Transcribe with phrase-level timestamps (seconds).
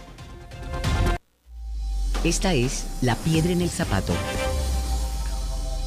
[2.28, 4.12] Esta es La Piedra en el Zapato.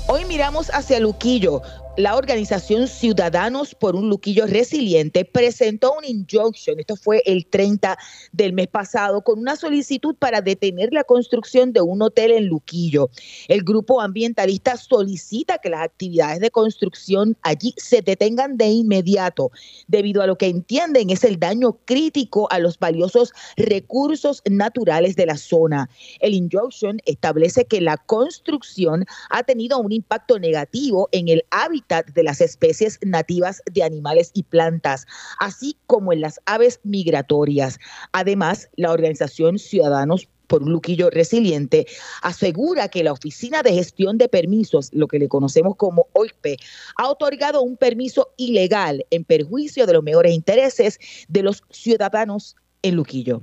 [0.07, 1.61] Hoy miramos hacia Luquillo,
[2.01, 7.99] la organización Ciudadanos por un Luquillo Resiliente presentó un injunction, esto fue el 30
[8.33, 13.11] del mes pasado, con una solicitud para detener la construcción de un hotel en Luquillo.
[13.49, 19.51] El grupo ambientalista solicita que las actividades de construcción allí se detengan de inmediato,
[19.87, 25.27] debido a lo que entienden es el daño crítico a los valiosos recursos naturales de
[25.27, 25.91] la zona.
[26.21, 32.23] El injunction establece que la construcción ha tenido un impacto negativo en el hábitat de
[32.23, 35.07] las especies nativas de animales y plantas,
[35.39, 37.79] así como en las aves migratorias.
[38.13, 41.87] Además, la organización Ciudadanos por un Luquillo Resiliente,
[42.23, 46.57] asegura que la Oficina de Gestión de Permisos, lo que le conocemos como OIPE,
[46.97, 52.97] ha otorgado un permiso ilegal en perjuicio de los mejores intereses de los ciudadanos en
[52.97, 53.43] Luquillo.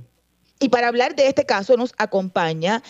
[0.60, 2.82] Y para hablar de este caso nos acompaña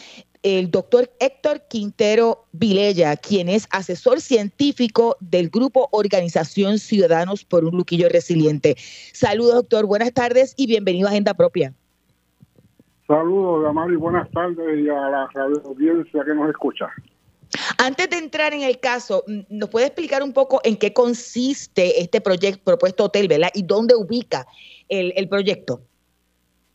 [0.42, 7.76] el doctor Héctor Quintero Vilella, quien es asesor científico del grupo Organización Ciudadanos por un
[7.76, 8.76] Luquillo Resiliente.
[9.12, 9.86] Saludos, doctor.
[9.86, 11.72] Buenas tardes y bienvenido a Agenda Propia.
[13.06, 13.96] Saludos, Damari.
[13.96, 15.28] Buenas tardes y a la
[15.64, 16.88] audiencia que nos escucha.
[17.78, 22.20] Antes de entrar en el caso, ¿nos puede explicar un poco en qué consiste este
[22.20, 23.48] proyecto propuesto hotel, ¿verdad?
[23.54, 24.46] Y dónde ubica
[24.88, 25.80] el, el proyecto.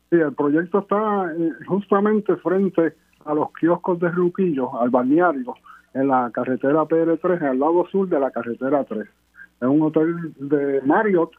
[0.10, 2.94] Sí, el proyecto está eh, justamente frente
[3.26, 5.56] a los kioscos de Ruquillo, al balneario,
[5.94, 9.02] en la carretera PR3, al lado sur de la carretera 3.
[9.02, 11.32] Es un hotel de Marriott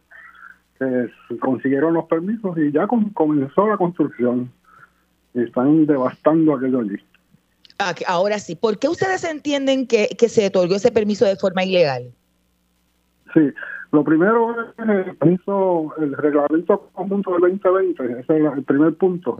[0.78, 4.50] que consiguieron los permisos y ya comenzó la construcción.
[5.34, 6.96] Y están devastando aquello allí.
[7.80, 11.64] Ah, ahora sí, ¿por qué ustedes entienden que, que se otorgó ese permiso de forma
[11.64, 12.12] ilegal?
[13.32, 13.52] Sí,
[13.90, 19.38] lo primero es el permiso, el reglamento conjunto del 2020, ese es el primer punto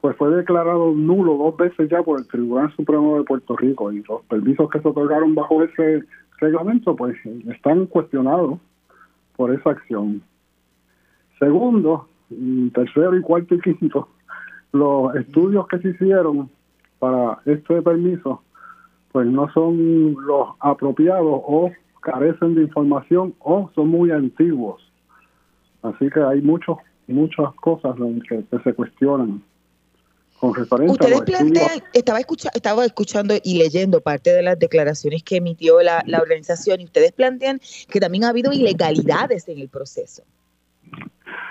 [0.00, 4.02] pues fue declarado nulo dos veces ya por el Tribunal Supremo de Puerto Rico y
[4.02, 6.04] los permisos que se otorgaron bajo ese
[6.38, 7.16] reglamento pues
[7.48, 8.58] están cuestionados
[9.36, 10.22] por esa acción.
[11.38, 12.08] Segundo,
[12.74, 14.08] tercero y cuarto y quinto,
[14.72, 16.50] los estudios que se hicieron
[16.98, 18.42] para este permiso
[19.12, 24.82] pues no son los apropiados o carecen de información o son muy antiguos.
[25.82, 27.96] Así que hay muchos muchas cosas
[28.28, 29.42] que se cuestionan.
[30.42, 32.18] Ustedes plantean, estaba,
[32.54, 37.60] estaba escuchando y leyendo parte de las declaraciones que emitió la, organización y ustedes plantean
[37.90, 40.22] que también ha habido ilegalidades en el proceso.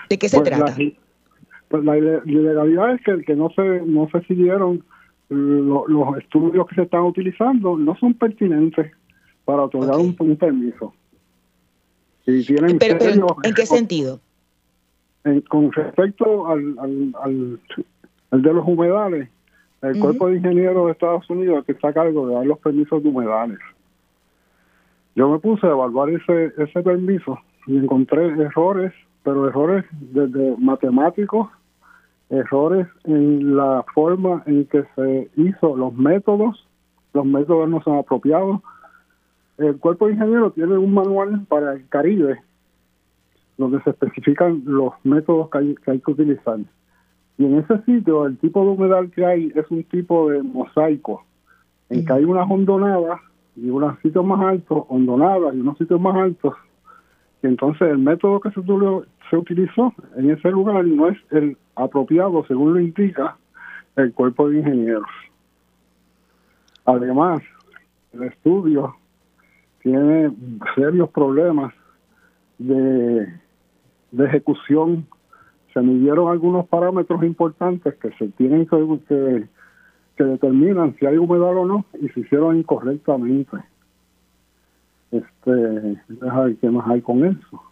[0.10, 0.76] ¿De qué se pues trata?
[1.68, 4.84] pues la ilegalidad es que, que no se no se siguieron
[5.30, 8.92] los estudios que se están utilizando, no son pertinentes
[9.46, 10.94] para otorgar un, permiso.
[12.26, 12.80] Y tienen
[13.44, 14.20] ¿En qué sentido?
[15.48, 17.60] con respecto al
[18.32, 19.30] el de los humedales,
[19.82, 23.02] el Cuerpo de Ingenieros de Estados Unidos que está a cargo de dar los permisos
[23.02, 23.60] de humedales.
[25.16, 28.94] Yo me puse a evaluar ese, ese permiso y encontré errores,
[29.24, 31.50] pero errores desde matemáticos
[32.30, 36.68] errores en la forma en que se hizo los métodos,
[37.14, 38.62] los métodos no son apropiados.
[39.58, 42.40] El cuerpo de ingenieros tiene un manual para el Caribe
[43.58, 46.60] donde se especifican los métodos que hay que, hay que utilizar.
[47.40, 51.24] Y en ese sitio el tipo de humedad que hay es un tipo de mosaico,
[51.90, 53.22] en que hay unas hondonadas
[53.56, 56.54] y unos sitios más altos, hondonadas y unos sitios más altos.
[57.42, 58.62] Y entonces el método que se,
[59.30, 63.38] se utilizó en ese lugar no es el apropiado según lo indica
[63.96, 65.08] el cuerpo de ingenieros.
[66.84, 67.42] Además,
[68.12, 68.96] el estudio
[69.82, 70.30] tiene
[70.76, 71.74] serios problemas
[72.58, 73.34] de,
[74.12, 75.08] de ejecución.
[75.80, 79.48] Se midieron algunos parámetros importantes que se tienen que, que,
[80.18, 83.58] que determinan si hay humedad o no y se hicieron incorrectamente.
[85.12, 87.64] Este, ver qué más hay con eso.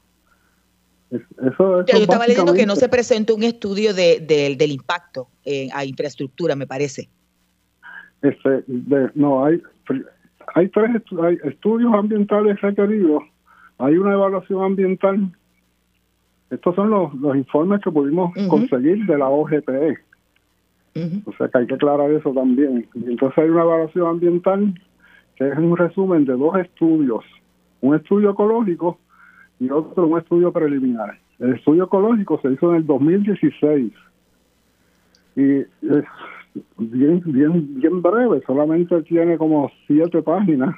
[1.11, 4.19] Eso, Yo estaba leyendo que no se presentó un estudio de,
[4.57, 7.09] del impacto en, a infraestructura, me parece.
[8.21, 8.63] Este,
[9.15, 9.61] no, hay,
[10.55, 10.91] hay tres
[11.43, 13.23] estudios ambientales requeridos,
[13.77, 15.29] hay una evaluación ambiental.
[16.49, 19.97] Estos son los, los informes que pudimos conseguir de la OGPE.
[21.25, 22.87] O sea que hay que aclarar eso también.
[22.95, 24.73] entonces hay una evaluación ambiental
[25.35, 27.23] que es un resumen de dos estudios,
[27.81, 28.97] un estudio ecológico
[29.59, 31.19] y otro un estudio preliminar.
[31.37, 33.93] El estudio ecológico se hizo en el 2016
[35.35, 35.67] y es
[36.77, 40.75] bien, bien, bien breve, solamente tiene como siete páginas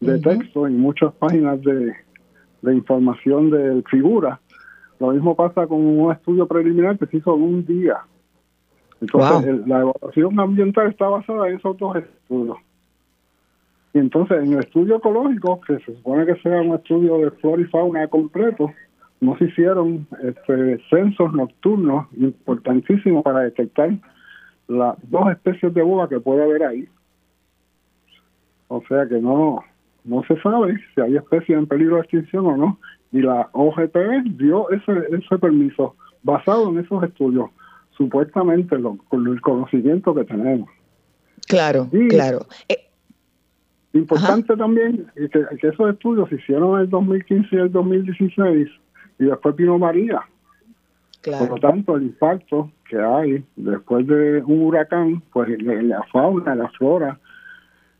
[0.00, 1.92] de texto y muchas páginas de,
[2.62, 4.40] de información de figura.
[5.00, 7.98] Lo mismo pasa con un estudio preliminar que se hizo en un día.
[9.00, 12.56] Entonces, la evaluación ambiental está basada en esos dos estudios.
[13.94, 17.62] Y entonces, en el estudio ecológico, que se supone que sea un estudio de flora
[17.62, 18.72] y fauna completo,
[19.20, 23.90] no se hicieron este, censos nocturnos importantísimos para detectar
[24.68, 26.88] las dos especies de boa que puede haber ahí.
[28.68, 29.64] O sea que no,
[30.04, 32.78] no se sabe si hay especies en peligro de extinción o no.
[33.12, 33.96] Y la OGP
[34.36, 37.50] dio ese, ese permiso basado en esos estudios,
[37.96, 38.76] supuestamente
[39.08, 40.68] con el conocimiento que tenemos.
[41.46, 42.46] Claro, claro.
[42.68, 42.88] Eh,
[43.94, 48.68] Importante también que, que, esos estudios se hicieron en el 2015 y el 2016
[49.18, 50.20] y después vino María.
[51.24, 56.68] Por lo tanto, el impacto que hay después de un huracán, pues la fauna, la
[56.70, 57.18] flora,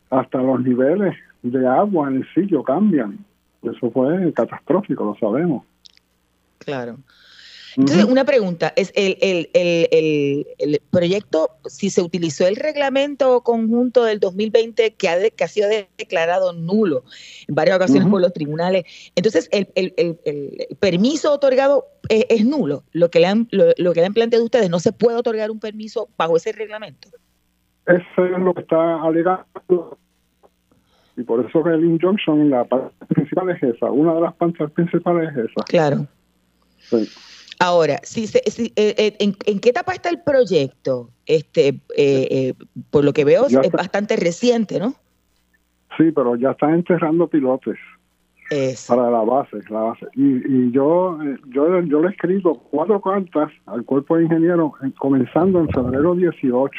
[0.09, 3.25] hasta los niveles de agua en el sitio cambian.
[3.63, 5.65] Eso fue catastrófico, lo sabemos.
[6.59, 6.97] Claro.
[7.77, 14.03] Entonces, una pregunta, es el, el, el, el, proyecto, si se utilizó el reglamento conjunto
[14.03, 17.03] del 2020 que ha, que ha sido declarado nulo
[17.47, 18.85] en varias ocasiones por los tribunales,
[19.15, 19.67] entonces el,
[20.79, 22.83] permiso otorgado es, nulo.
[22.91, 25.59] Lo que, le han, lo, que le han planteado ustedes, no se puede otorgar un
[25.59, 27.09] permiso bajo ese reglamento.
[27.85, 29.97] Eso es lo que está alegando
[31.19, 34.71] y por eso que el injunction, la parte principal es esa, una de las partes
[34.71, 35.63] principales es esa.
[35.67, 36.07] Claro.
[36.77, 37.09] Sí.
[37.59, 41.09] Ahora, si, eh, eh, en, qué etapa está el proyecto?
[41.25, 42.53] Este, eh,
[42.89, 44.93] por lo que veo, es bastante reciente, ¿no?
[45.97, 47.77] Sí, pero ya están enterrando pilotes
[48.87, 50.07] para la base, la base.
[50.15, 51.19] Y, yo,
[51.49, 56.71] yo, yo le he escrito cuatro cartas al cuerpo de ingenieros, comenzando en febrero 18,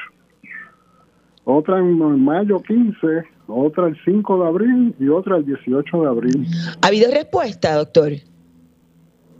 [1.45, 6.47] otra en mayo 15, otra el 5 de abril y otra el 18 de abril.
[6.83, 8.13] ¿Ha habido respuesta, doctor?
[8.13, 8.25] Eh,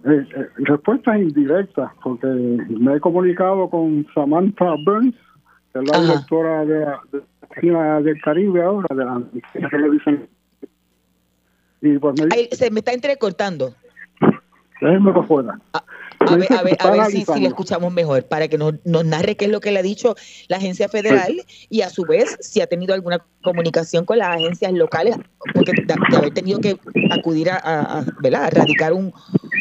[0.05, 5.14] eh, respuestas indirectas, porque me he comunicado con Samantha Burns,
[5.73, 6.81] que es la directora de
[7.62, 10.26] la del Caribe ahora, de la televisión.
[11.83, 13.75] Y pues me se me está entrecortando.
[14.81, 15.59] Déjenme por fuera.
[15.75, 15.85] Ah,
[16.20, 19.04] a, ver, a ver, a ver si, si, le escuchamos mejor, para que nos, nos,
[19.04, 20.14] narre qué es lo que le ha dicho
[20.48, 21.32] la agencia federal
[21.68, 25.16] y a su vez si ha tenido alguna comunicación con las agencias locales,
[25.54, 26.78] porque de, haber tenido que
[27.10, 28.44] acudir a, a, ¿verdad?
[28.44, 29.12] a radicar un,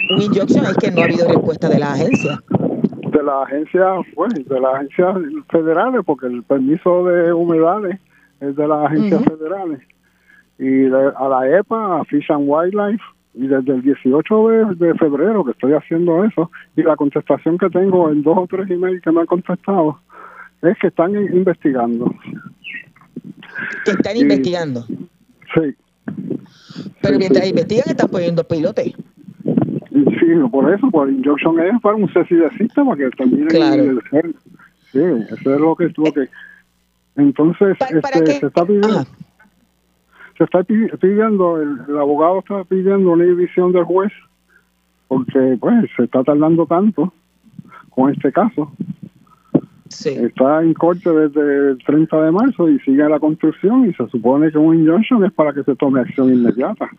[0.09, 2.39] un injunction es que no ha habido respuesta de la agencia.
[2.49, 3.85] De la agencia,
[4.15, 5.15] pues, de las agencias
[5.49, 7.99] federales, porque el permiso de humedades
[8.41, 9.81] es de las agencias federales.
[10.57, 15.51] Y a la EPA, a Fish and Wildlife, y desde el 18 de, febrero que
[15.51, 19.21] estoy haciendo eso, y la contestación que tengo en dos o tres emails que me
[19.21, 19.99] han contestado,
[20.61, 22.13] es que están investigando.
[23.85, 24.85] Que están investigando.
[25.53, 25.75] Sí.
[27.01, 28.93] Pero mientras investigan están poniendo pilotes.
[29.91, 33.83] Sí, por eso, por injunction es para un cesi de sistema que termine claro.
[33.83, 34.01] el
[34.91, 36.27] Sí, eso es lo que tuvo que...
[37.15, 39.05] Entonces, este, se está pidiendo...
[40.39, 44.11] Se está pidiendo, el, abogado está pidiendo una división del juez
[45.07, 47.13] porque pues se está tardando tanto
[47.91, 48.71] con este caso
[49.89, 54.51] Está en corte desde el 30 de marzo y sigue la construcción y se supone
[54.51, 56.89] que un injunction es para que se tome acción inmediata.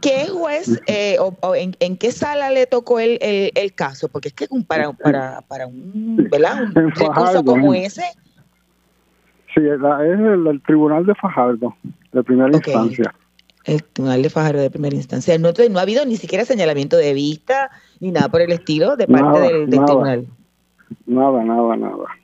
[0.00, 4.08] ¿Qué juez eh, o, en, qué sala le tocó el, el, caso?
[4.08, 6.64] Porque es que para, para, para un, ¿verdad?
[6.74, 8.04] un recurso como ese...
[9.60, 11.74] Sí, es, el, Tribunal de Fajardo,
[12.12, 13.14] de primera instancia.
[13.64, 15.36] El Tribunal de Fajardo de primera instancia.
[15.38, 19.06] No, no ha habido ni siquiera señalamiento de vista ni nada por el estilo de
[19.06, 20.26] parte del, del tribunal.
[21.06, 22.19] Nada, nada, nada.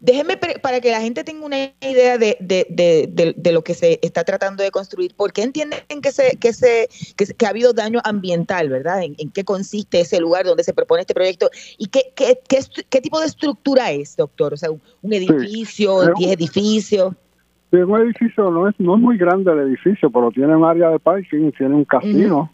[0.00, 4.24] Déjeme para que la gente tenga una idea de, de, de, lo que se está
[4.24, 5.14] tratando de construir.
[5.14, 6.88] ¿Por qué entienden que, se, que, se,
[7.36, 9.02] que, ha habido daño ambiental, verdad?
[9.02, 11.50] ¿En, qué consiste ese lugar donde se propone este proyecto?
[11.76, 12.38] ¿Y qué, qué,
[12.88, 14.54] qué, tipo de estructura es, doctor?
[14.54, 17.12] O sea, un, edificio, diez edificios.
[17.70, 20.88] Sí, un edificio no es, no es muy grande el edificio, pero tiene un área
[20.88, 22.50] de parking, tiene un casino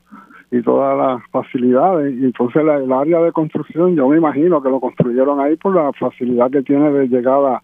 [0.50, 2.14] y todas las facilidades.
[2.14, 5.92] Y entonces el área de construcción, yo me imagino que lo construyeron ahí por la
[5.92, 7.62] facilidad que tiene de llegada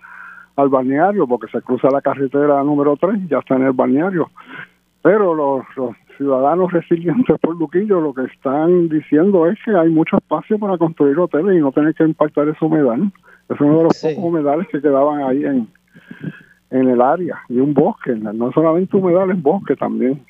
[0.56, 4.30] al balneario, porque se cruza la carretera número 3 y ya está en el balneario.
[5.02, 5.64] Pero los,
[6.16, 11.18] ciudadanos resilientes por Luquillo lo que están diciendo es que hay mucho espacio para construir
[11.18, 13.10] hoteles y no tener que impactar esa humedal.
[13.48, 15.68] Es uno de los pocos humedales que quedaban ahí en,
[16.70, 20.22] en el área y un bosque, no solamente humedales, bosque también.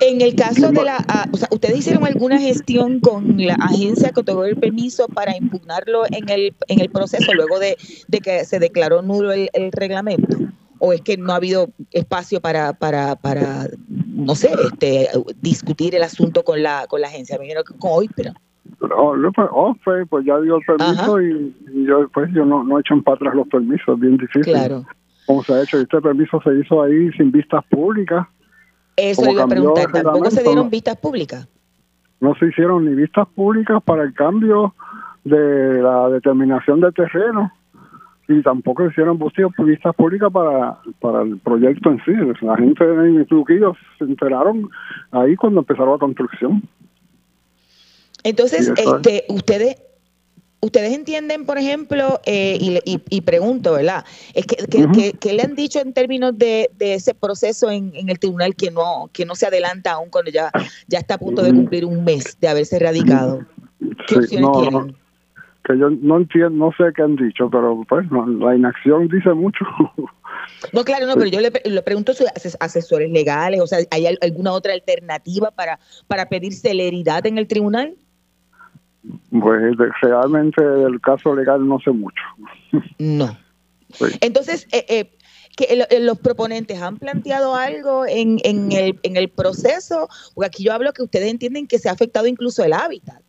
[0.00, 4.10] En el caso de la, ah, o sea, ¿ustedes hicieron alguna gestión con la agencia
[4.10, 7.76] que otorgó el permiso para impugnarlo en el, en el proceso luego de,
[8.22, 10.36] que se declaró nulo el, reglamento?
[10.78, 15.08] ¿O es que no ha habido espacio para, para, para no sé, este,
[15.40, 17.38] discutir el asunto con la, con la agencia?
[17.38, 18.32] Me imagino que con hoy, pero...
[18.96, 21.54] Oh, pues, pues ya dio el permiso y,
[21.86, 24.54] yo después yo no, no echan para atrás los permisos, es bien difícil.
[24.54, 24.84] Claro.
[25.26, 28.26] Como se ha hecho, este permiso se hizo ahí sin vistas públicas
[28.96, 29.90] eso iba a preguntar.
[29.92, 31.48] ¿Tampoco se dieron vistas públicas?
[32.20, 34.74] No se hicieron ni vistas públicas para el cambio
[35.24, 37.52] de la determinación de terreno
[38.28, 42.12] y tampoco se hicieron vistas públicas para, para el proyecto en sí.
[42.42, 44.70] La gente en Truquillo se enteraron
[45.10, 46.62] ahí cuando empezaron la construcción.
[48.22, 49.82] Entonces, este, ustedes
[50.62, 54.04] Ustedes entienden, por ejemplo, eh, y, pregunto, ¿verdad?
[54.34, 58.70] Es que, que, le han dicho en términos de, ese proceso en, el tribunal que
[58.70, 60.50] no que no se adelanta aún cuando ya,
[60.86, 63.46] ya está a punto de cumplir un mes de haberse radicado?
[64.06, 64.96] ¿Qué opciones tienen?
[65.64, 69.64] que yo no entiendo, no sé qué han dicho, pero pues la inacción dice mucho.
[70.72, 74.06] No, claro, no, pero yo le, le, pregunto a sus asesores legales, o sea, ¿hay
[74.20, 77.94] alguna otra alternativa para, para pedir celeridad en el tribunal?
[79.30, 82.22] Pues realmente del caso legal no sé mucho.
[82.98, 83.36] No.
[84.20, 85.10] Entonces, eh, eh,
[85.56, 90.64] que eh, los proponentes han planteado algo en, en, el, en el proceso, porque aquí
[90.64, 93.20] yo hablo que ustedes entienden que se ha afectado incluso el hábitat.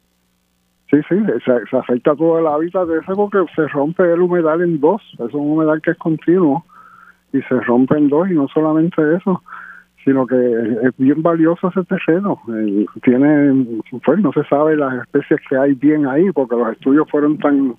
[0.89, 4.81] Sí, sí, se, afecta todo el hábitat de ese porque se rompe el humedal en
[4.81, 6.65] dos, es un humedal que es continuo
[7.31, 9.41] y se rompe en dos y no solamente eso,
[10.03, 10.35] sino que
[10.83, 12.41] es bien valioso ese terreno.
[13.03, 17.37] tiene, pues no se sabe las especies que hay bien ahí, porque los estudios fueron
[17.37, 17.75] tan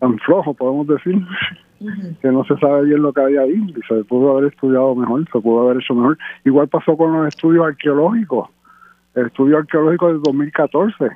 [0.00, 1.16] tan flojos, podemos decir,
[2.20, 3.66] que no se sabe bien lo que hay ahí.
[3.68, 6.18] Y se pudo haber estudiado mejor, se pudo haber hecho mejor.
[6.44, 8.50] Igual pasó con los estudios arqueológicos,
[9.14, 11.08] el estudio arqueológico del 2014.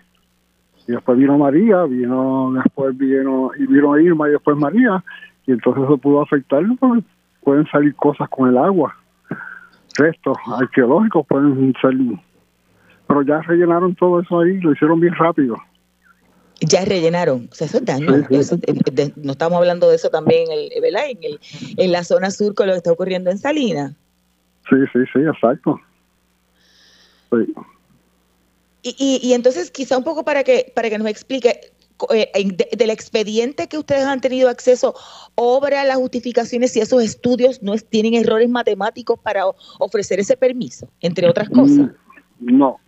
[0.87, 5.05] Y después vino María, vino después vino, y vino Irma y después María,
[5.47, 7.03] y entonces se pudo afectar, porque
[7.43, 8.95] pueden salir cosas con el agua
[9.99, 11.93] restos arqueológicos pueden ser,
[13.07, 15.57] pero ya rellenaron todo eso ahí, lo hicieron bien rápido.
[16.61, 18.07] Ya rellenaron, o sea, eso es daño.
[19.17, 21.03] no estamos hablando de eso también en, el, ¿verdad?
[21.09, 21.41] En, el,
[21.77, 23.93] en la zona sur con lo que está ocurriendo en Salinas.
[24.69, 25.81] Sí, sí, sí, exacto.
[27.31, 27.55] Sí.
[28.83, 31.73] Y, y, y, entonces quizá un poco para que para que nos explique
[32.15, 32.31] eh,
[32.77, 34.95] del expediente que ustedes han tenido acceso,
[35.35, 39.45] obra las justificaciones si esos estudios no tienen errores matemáticos para
[39.79, 41.91] ofrecer ese permiso, entre otras cosas.
[42.41, 42.79] Mm, no,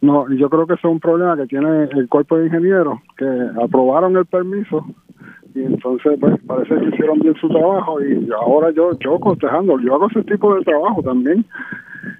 [0.00, 3.26] no, yo creo que eso es un problema que tiene el cuerpo de ingenieros, que
[3.62, 4.84] aprobaron el permiso
[5.54, 9.94] y entonces pues parece que hicieron bien su trabajo y ahora yo yo cotejando, yo
[9.94, 11.44] hago ese tipo de trabajo también.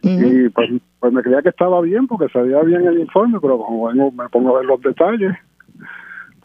[0.02, 3.90] Y pues, pues, me creía que estaba bien porque sabía bien el informe, pero como
[3.92, 5.34] me pongo a ver los detalles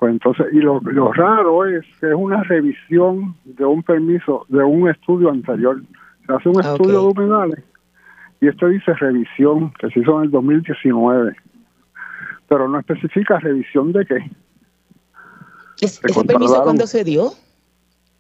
[0.04, 0.82] pues entonces, y lo,
[1.14, 5.82] raro es que es una revisión de un permiso, de un estudio anterior.
[6.28, 7.64] Se hace un ah, estudio de humedales
[8.42, 11.38] y esto dice revisión, que se hizo en el 2019,
[12.50, 14.30] pero no especifica revisión de qué.
[15.80, 17.32] ¿Ese permiso cuándo se dio?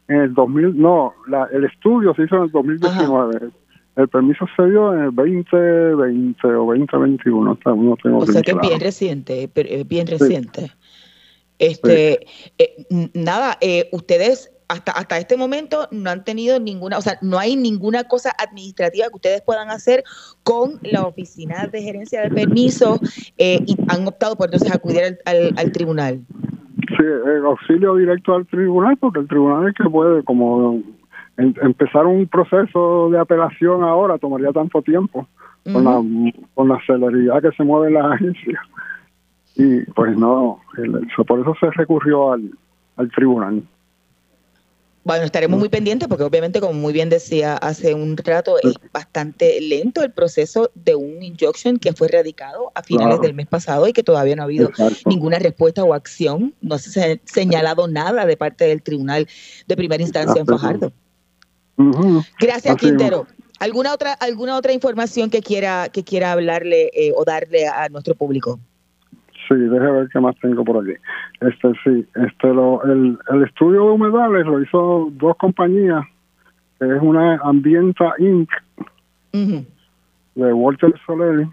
[0.08, 3.50] En el 2000, no, la, el estudio se hizo en el 2019.
[3.98, 7.60] El permiso se dio en el 2020 o 2021.
[7.66, 9.50] No tengo o sea que es bien reciente,
[9.86, 10.72] bien reciente.
[11.63, 12.25] Este,
[12.58, 17.39] eh, nada, eh, ustedes hasta, hasta este momento no han tenido ninguna, o sea, no
[17.39, 20.03] hay ninguna cosa administrativa que ustedes puedan hacer
[20.43, 23.00] con la oficina de gerencia de permisos
[23.38, 26.22] eh, y han optado por entonces acudir al, tribunal.
[26.98, 30.82] Sí, el auxilio directo al tribunal, porque el tribunal es que puede, como
[31.38, 35.27] empezar un proceso de apelación ahora tomaría tanto tiempo
[35.63, 36.01] con, la,
[36.53, 38.62] con la celeridad que se mueve la agencia.
[39.55, 40.60] Y pues no,
[41.27, 42.51] por eso se recurrió al,
[42.98, 43.63] al tribunal.
[45.05, 49.60] Bueno, estaremos muy pendientes porque obviamente, como muy bien decía hace un rato, es bastante
[49.60, 53.91] lento el proceso de un injunction que fue radicado a finales del mes pasado y
[53.91, 54.72] que todavía no ha habido
[55.05, 56.53] ninguna respuesta o acción.
[56.62, 59.27] No se ha señalado nada de parte del Tribunal
[59.67, 60.93] de Primera Instancia en Fajardo.
[62.39, 63.27] Gracias, Quintero.
[63.60, 68.15] ¿Alguna otra, alguna otra información que quiera, que quiera hablarle eh, o darle a nuestro
[68.15, 68.57] público?
[69.53, 70.98] Sí, déjame ver qué más tengo por aquí.
[71.41, 76.03] Este sí, este lo, el, el estudio de humedales lo hizo dos compañías,
[76.79, 78.50] que es una Ambienta Inc.
[79.31, 81.48] de Walter Soler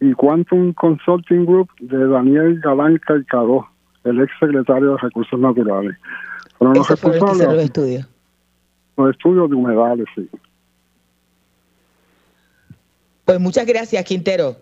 [0.00, 3.66] y Quantum Consulting Group de Daniel Galán Calcado,
[4.04, 5.96] el ex secretario de Recursos Naturales.
[6.58, 7.46] Fueron los responsables.
[7.46, 8.08] Los estudios.
[8.98, 10.28] Los estudios de humedales, sí.
[13.24, 14.56] Pues muchas gracias, Quintero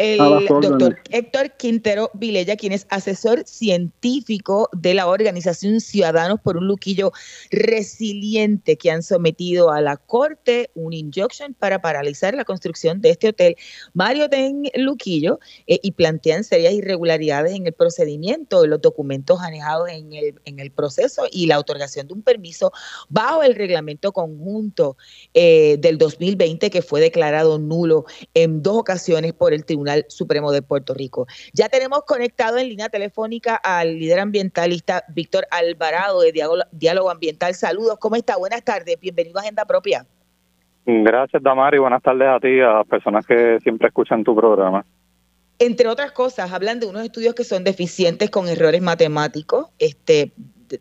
[0.00, 6.66] el doctor Héctor Quintero Vilella, quien es asesor científico de la organización Ciudadanos por un
[6.66, 7.12] Luquillo
[7.50, 13.28] Resiliente, que han sometido a la Corte un injunction para paralizar la construcción de este
[13.28, 13.56] hotel
[13.92, 20.14] Mario Den Luquillo eh, y plantean serias irregularidades en el procedimiento, los documentos anejados en
[20.14, 22.72] el, en el proceso y la otorgación de un permiso
[23.10, 24.96] bajo el reglamento conjunto
[25.34, 30.62] eh, del 2020 que fue declarado nulo en dos ocasiones por el Tribunal Supremo de
[30.62, 31.26] Puerto Rico.
[31.52, 36.32] Ya tenemos conectado en línea telefónica al líder ambientalista Víctor Alvarado de
[36.72, 37.54] Diálogo Ambiental.
[37.54, 38.36] Saludos, ¿cómo está?
[38.36, 40.06] Buenas tardes, bienvenido a Agenda Propia.
[40.86, 41.78] Gracias, Damari.
[41.78, 44.84] Buenas tardes a ti, a las personas que siempre escuchan tu programa.
[45.58, 50.32] Entre otras cosas, hablan de unos estudios que son deficientes con errores matemáticos, este,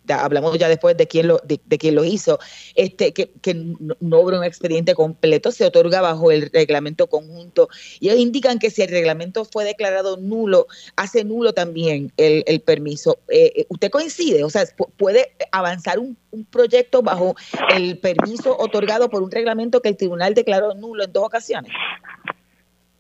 [0.08, 2.40] hablamos ya después de quién lo, de, quién lo hizo,
[2.76, 7.70] este, que, que no, hubo un expediente completo, se otorga bajo el reglamento conjunto.
[8.00, 12.60] Y ellos indican que si el reglamento fue declarado nulo, hace nulo también el, el
[12.62, 13.20] permiso.
[13.30, 14.44] Eh, eh, ¿Usted coincide?
[14.44, 14.64] O sea,
[14.98, 17.36] ¿puede avanzar un, un proyecto bajo
[17.76, 21.72] el permiso otorgado por un reglamento que el tribunal declaró nulo en dos ocasiones?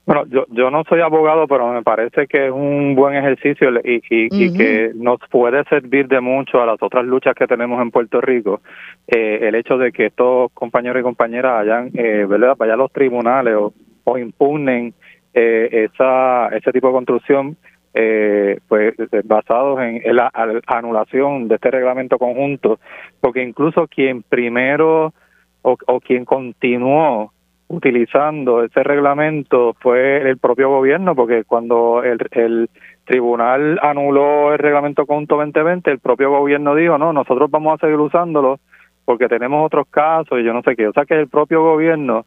[0.10, 4.02] Bueno, yo, yo no soy abogado, pero me parece que es un buen ejercicio y,
[4.10, 8.20] y, que nos puede servir de mucho a las otras luchas que tenemos en Puerto
[8.20, 8.60] Rico.
[9.06, 12.56] Eh, el hecho de que estos compañeros y compañeras hayan, eh, ¿verdad?
[12.58, 14.96] vayan a los tribunales o, impugnen
[15.36, 17.56] eh, esa, ese tipo de construcción,
[17.94, 18.96] eh, pues
[19.26, 20.32] basados en, la
[20.66, 22.80] anulación de este reglamento conjunto,
[23.22, 25.14] porque incluso quien primero
[25.62, 27.32] o, o quien continuó
[27.70, 32.70] utilizando ese reglamento fue el propio gobierno, porque cuando el, el
[33.06, 38.00] tribunal anuló el reglamento conjunto 2020, el propio gobierno dijo, no, nosotros vamos a seguir
[38.00, 38.60] usándolo
[39.06, 40.88] porque tenemos otros casos y yo no sé qué.
[40.88, 42.26] O sea que el propio gobierno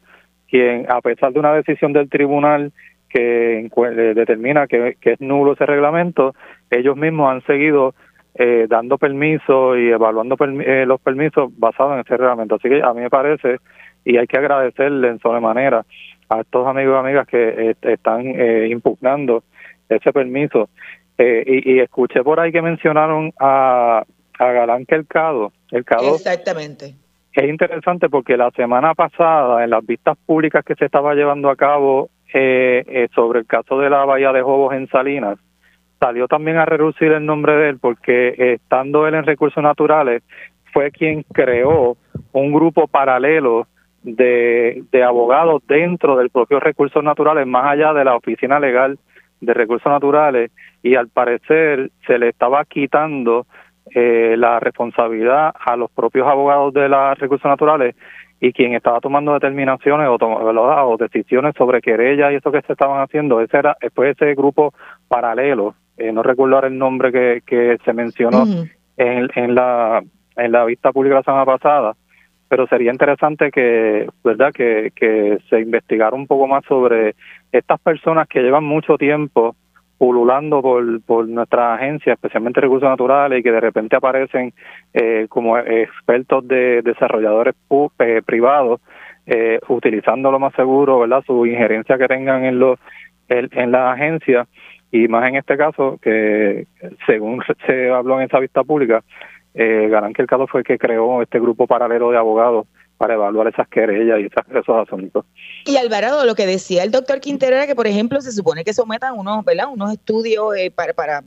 [0.49, 2.71] quien, a pesar de una decisión del tribunal
[3.09, 3.69] que
[4.15, 6.35] determina que, es nulo ese reglamento,
[6.69, 7.93] ellos mismos han seguido
[8.35, 12.55] eh, dando permisos y evaluando eh, los permisos basados en ese reglamento.
[12.55, 13.57] Así que a mí me parece
[14.05, 15.85] y hay que agradecerle en sobremanera
[16.29, 19.43] a estos amigos y amigas que eh, están eh, impugnando
[19.89, 20.69] ese permiso.
[21.17, 24.03] Eh, y, escuché por ahí que mencionaron a,
[24.39, 25.51] a Galán Quelcado.
[25.71, 26.95] Exactamente.
[27.33, 31.55] Es interesante porque la semana pasada, en las vistas públicas que se estaba llevando a
[31.55, 32.09] cabo
[33.13, 35.37] sobre el caso de la Bahía de Jobos en Salinas,
[35.99, 40.23] salió también a reducir el nombre de él porque estando él en recursos naturales,
[40.73, 41.95] fue quien creó
[42.31, 43.67] un grupo paralelo
[44.03, 48.99] de, de abogados dentro del propio recursos naturales, más allá de la oficina legal
[49.41, 53.45] de recursos naturales, y al parecer se le estaba quitando
[53.93, 57.95] eh, la responsabilidad a los propios abogados de los recursos naturales
[58.39, 63.01] y quien estaba tomando determinaciones o, o decisiones sobre querellas y eso que se estaban
[63.01, 64.73] haciendo, ese era fue ese grupo
[65.07, 68.43] paralelo, eh, no recuerdo el nombre que, que se mencionó
[68.97, 70.01] en, en la
[70.35, 71.93] en la vista pública la semana pasada,
[72.53, 77.15] pero sería interesante que, ¿verdad?, que, que se investigara un poco más sobre
[77.51, 79.55] estas personas que llevan mucho tiempo
[79.97, 84.53] pululando por, por nuestra agencia, especialmente recursos naturales, y que de repente aparecen
[84.93, 87.55] eh, como expertos de desarrolladores
[87.97, 88.81] eh, privados,
[89.25, 91.23] eh, utilizando lo más seguro, ¿verdad?
[91.25, 92.77] Su injerencia que tengan en, los
[93.29, 94.45] en, en la agencia
[94.91, 96.67] y más en este caso que
[97.07, 99.03] según se habló en esa vista pública,
[99.53, 103.15] eh, Garán que el caso fue el que creó este grupo paralelo de abogados para
[103.15, 105.25] evaluar esas querellas y esos asuntos.
[105.65, 108.73] Y Alvarado, lo que decía el doctor Quintero era que, por ejemplo, se supone que
[108.73, 109.67] sometan unos, ¿verdad?
[109.73, 111.21] unos estudios eh, para, para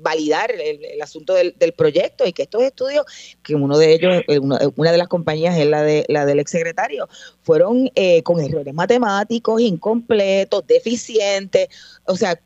[0.00, 3.04] validar el, asunto del, proyecto y que estos estudios,
[3.42, 7.08] que uno de ellos, eh, una, de las compañías es la de la del exsecretario,
[7.42, 11.68] fueron eh, con errores matemáticos, incompletos, deficientes,
[12.04, 12.38] o sea,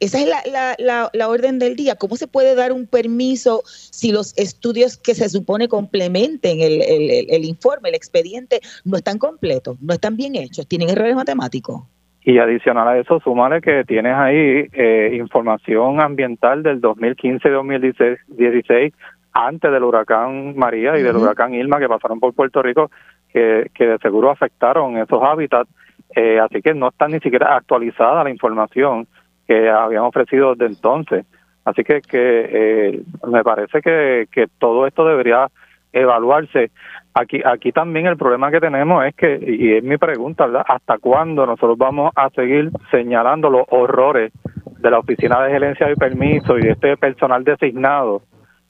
[0.00, 0.42] esa es la,
[0.78, 1.96] la, la, orden del día.
[1.96, 7.44] ¿Cómo se puede dar un permiso si los estudios que se supone complementen el, el,
[7.44, 11.82] informe, el expediente, no están completos, no están bien hechos, tienen errores matemáticos?
[12.22, 18.92] Y adicional a eso, súmale que tienes ahí eh, información ambiental del 2015-2016,
[19.32, 22.90] antes del huracán María y del huracán Irma que pasaron por Puerto Rico,
[23.32, 25.70] que, que de seguro afectaron esos hábitats.
[26.16, 29.06] Eh, así que no está ni siquiera actualizada la información
[29.48, 31.26] que habían ofrecido desde entonces.
[31.64, 32.18] Así que, que
[32.52, 35.48] eh, me parece que, todo esto debería
[35.92, 36.70] evaluarse.
[37.14, 41.46] Aquí, aquí también el problema que tenemos es que, y es mi pregunta, ¿hasta cuándo
[41.46, 44.32] nosotros vamos a seguir señalando los horrores
[44.78, 48.22] de la Oficina de Gerencia y Permiso y de este personal designado,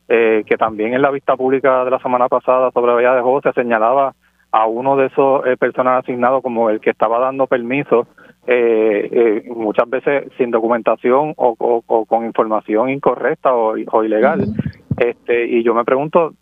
[0.08, 3.52] eh, que también en la vista pública de la semana pasada sobre Bahía de José
[3.52, 4.14] señalaba
[4.50, 8.06] a uno de esos eh, personal asignados como el que estaba dando permiso
[8.50, 14.46] eh, eh, muchas veces sin documentación o, con información incorrecta o, ilegal.
[14.96, 16.32] Este, y yo me pregunto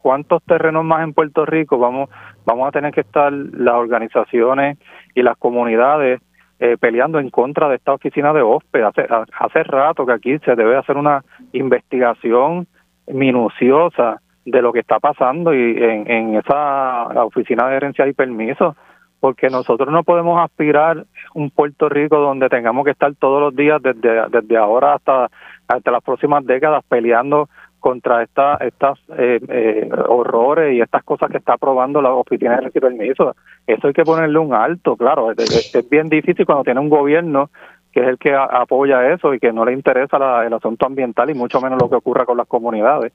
[0.00, 2.08] cuántos terrenos más en Puerto Rico vamos
[2.46, 4.78] vamos a tener que estar las organizaciones
[5.16, 6.22] y las comunidades
[6.60, 8.84] eh, peleando en contra de esta oficina de OSPE.
[8.84, 12.68] Hace, hace rato que aquí se debe hacer una investigación
[13.08, 18.76] minuciosa de lo que está pasando y en, en esa oficina de herencia y permiso
[19.20, 23.82] porque nosotros no podemos aspirar un Puerto Rico donde tengamos que estar todos los días
[23.82, 25.30] desde, desde ahora hasta,
[25.68, 27.48] hasta las próximas décadas peleando
[27.86, 32.80] contra esta, estas eh, eh, horrores y estas cosas que está aprobando la oficina de
[32.80, 33.36] permiso.
[33.66, 35.30] Eso hay que ponerle un alto, claro.
[35.30, 37.50] Es, bien difícil cuando tiene un gobierno
[37.92, 41.34] que es el que apoya eso y que no le interesa el asunto ambiental y
[41.34, 43.12] mucho menos lo que ocurra con las comunidades.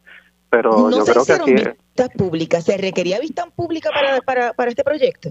[0.49, 1.53] Pero yo creo que aquí...
[1.53, 2.63] vistas públicas.
[2.63, 5.29] ¿Se requería vista pública para, para, para este proyecto?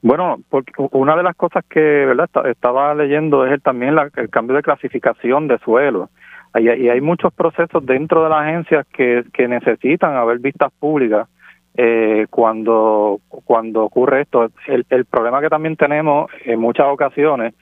[0.00, 4.56] Bueno, porque una de las cosas que verdad estaba leyendo es el, también el cambio
[4.56, 6.10] de clasificación de suelo.
[6.54, 11.28] Y, hay muchos procesos dentro de las agencias que, que necesitan haber vistas públicas
[11.76, 14.50] eh, cuando, cuando ocurre esto.
[14.66, 17.54] El, el problema que también tenemos en muchas ocasiones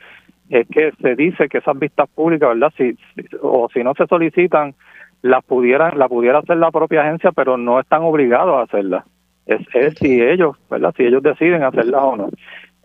[0.50, 2.72] es que se dice que esas vistas públicas, ¿verdad?
[2.76, 2.96] Si,
[3.40, 4.74] o si no se solicitan,
[5.22, 9.04] las pudieran, la pudiera hacer la propia agencia, pero no están obligados a hacerlas
[9.46, 10.92] es, es si ellos, ¿verdad?
[10.96, 12.28] Si ellos deciden hacerla o no.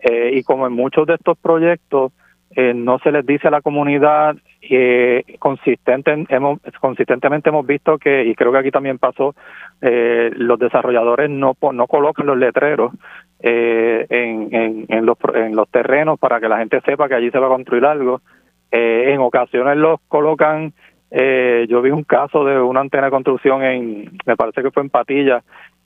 [0.00, 2.12] Eh, y como en muchos de estos proyectos
[2.54, 8.24] eh, no se les dice a la comunidad que consistente, hemos, consistentemente hemos visto que,
[8.24, 9.34] y creo que aquí también pasó,
[9.80, 12.92] eh, los desarrolladores no, no colocan los letreros
[13.40, 17.30] eh, en, en, en, los, en los terrenos para que la gente sepa que allí
[17.30, 18.20] se va a construir algo.
[18.70, 20.74] en ocasiones los colocan
[21.14, 24.82] eh, yo vi un caso de una antena de construcción en, me parece que fue
[24.82, 25.42] en Patilla,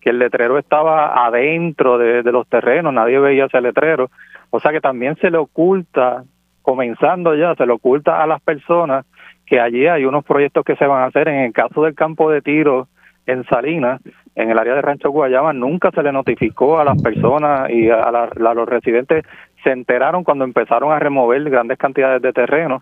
[0.07, 4.09] que el letrero estaba adentro de, los terrenos, nadie veía ese letrero.
[4.51, 6.23] O sea que también se le oculta,
[6.63, 9.05] comenzando ya, se le oculta a las personas
[9.45, 11.27] que allí hay unos proyectos que se van a hacer.
[11.27, 12.87] En el caso del campo de tiro
[13.27, 14.01] en Salinas,
[14.37, 18.31] en el área de Rancho Guayama, nunca se le notificó a las personas y a,
[18.39, 19.25] los residentes.
[19.65, 22.81] Se enteraron cuando empezaron a remover grandes cantidades de terreno.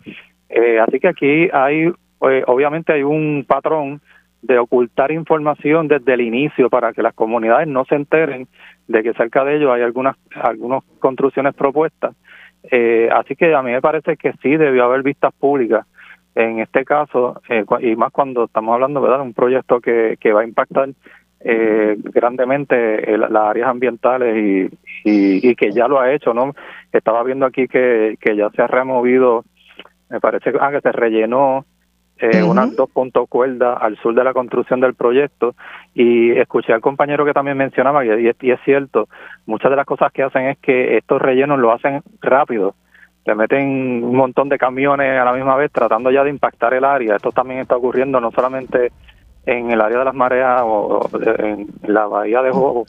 [0.51, 4.03] Eh, así que aquí hay, eh, obviamente hay un patrón
[4.47, 8.47] de ocultar información desde el inicio para que las comunidades no se enteren
[8.87, 12.15] de que cerca de ellos hay algunas algunas construcciones propuestas.
[12.71, 15.87] Eh, así que a mí me parece que sí debió haber vistas públicas
[16.35, 19.19] en este caso, eh, y más cuando estamos hablando ¿verdad?
[19.19, 20.89] de un proyecto que, que va a impactar
[21.41, 24.69] eh, grandemente las áreas ambientales y,
[25.05, 26.55] y, que ya lo ha hecho, ¿no?
[26.91, 29.45] Estaba viendo aquí que, que ya se ha removido,
[30.11, 31.67] me parece ah, que se rellenó
[32.19, 35.55] eh, unas dos puntos cuerdas al sur de la construcción del proyecto.
[35.95, 38.09] Y escuché al compañero que también mencionaba y,
[38.41, 39.09] y, es cierto,
[39.47, 42.75] muchas de las cosas que hacen es que estos rellenos lo hacen rápido,
[43.27, 46.85] le meten un montón de camiones a la misma vez tratando ya de impactar el
[46.85, 48.93] área, esto también está ocurriendo no solamente
[49.47, 52.87] en el área de las mareas o en la bahía de Jobo,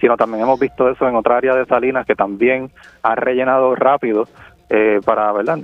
[0.00, 2.70] sino también hemos visto eso en otra área de Salinas que también
[3.02, 4.26] ha rellenado rápido
[4.70, 5.58] eh, para, ¿verdad?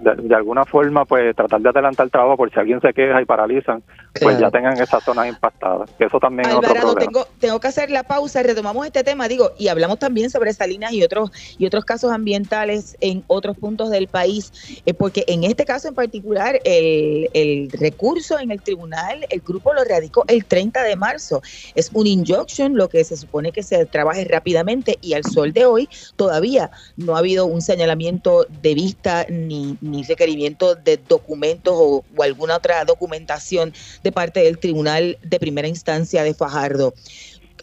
[0.00, 3.24] De, alguna forma, pues tratar de adelantar el trabajo por si alguien se queja y
[3.24, 3.82] paralizan
[4.20, 5.90] pues ya tengan esas zonas impactadas.
[5.98, 7.00] Eso también es otro problema.
[7.00, 10.92] Tengo, tengo que hacer la pausa, retomamos este tema, digo, y hablamos también sobre Salinas
[10.92, 14.52] y otros y otros casos ambientales en otros puntos del país,
[14.86, 19.72] eh, porque en este caso en particular el, el, recurso en el tribunal, el grupo
[19.72, 21.42] lo radicó el 30 de marzo.
[21.74, 25.66] Es un injunction, lo que se supone que se trabaje rápidamente y al sol de
[25.66, 32.04] hoy todavía no ha habido un señalamiento de vista ni, ni requerimiento de documentos o,
[32.16, 33.72] o alguna otra documentación
[34.04, 36.94] de parte del Tribunal de Primera Instancia de Fajardo.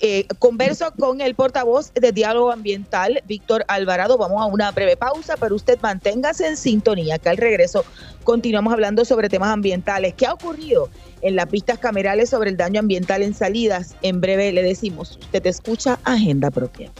[0.04, 4.17] Eh, converso con el portavoz de Diálogo Ambiental, Víctor Alvarado.
[4.17, 7.86] Vamos a una breve pausa, pero usted manténgase en sintonía, que al regreso
[8.23, 10.15] continuamos hablando sobre temas ambientales.
[10.15, 10.89] ¿Qué ha ocurrido
[11.21, 13.93] en las pistas camerales sobre el daño ambiental en salidas?
[14.01, 16.91] En breve le decimos, usted escucha Agenda Propia.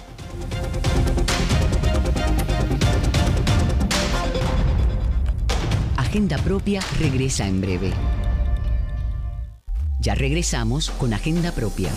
[5.98, 7.92] Agenda Propia regresa en breve.
[10.02, 11.92] Ya regresamos con Agenda Propia.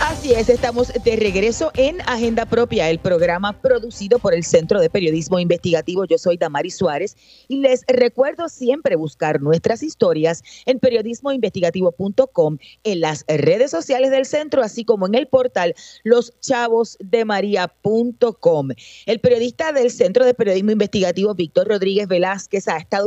[0.00, 4.88] Así es, estamos de regreso en Agenda Propia, el programa producido por el Centro de
[4.88, 6.06] Periodismo Investigativo.
[6.06, 13.26] Yo soy Damari Suárez y les recuerdo siempre buscar nuestras historias en periodismoinvestigativo.com, en las
[13.28, 18.68] redes sociales del centro, así como en el portal loschavosdemaria.com.
[19.04, 23.06] El periodista del Centro de Periodismo Investigativo, Víctor Rodríguez Velázquez, ha estado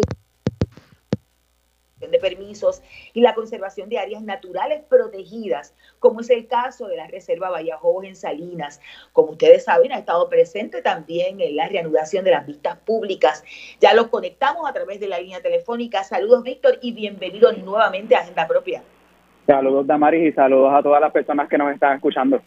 [2.11, 2.81] de permisos
[3.13, 8.05] y la conservación de áreas naturales protegidas, como es el caso de la Reserva Vallajobos
[8.05, 8.81] en Salinas.
[9.11, 13.43] Como ustedes saben, ha estado presente también en la reanudación de las vistas públicas.
[13.79, 16.03] Ya los conectamos a través de la línea telefónica.
[16.03, 18.83] Saludos, Víctor, y bienvenido nuevamente a Agenda Propia.
[19.45, 22.41] Saludos, Damaris, y saludos a todas las personas que nos están escuchando.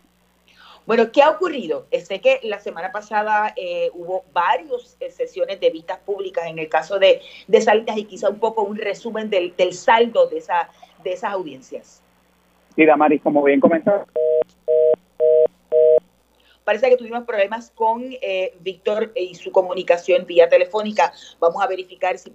[0.86, 1.88] Bueno, ¿qué ha ocurrido?
[1.90, 6.68] Sé que la semana pasada eh, hubo varias eh, sesiones de vistas públicas en el
[6.68, 10.70] caso de, de Salinas y quizá un poco un resumen del, saldo de, esa,
[11.02, 12.02] de esas audiencias.
[12.76, 14.06] Sí, Damaris, como bien comentó.
[16.62, 21.12] Parece que tuvimos problemas con eh, Víctor y su comunicación vía telefónica.
[21.40, 22.32] Vamos a verificar si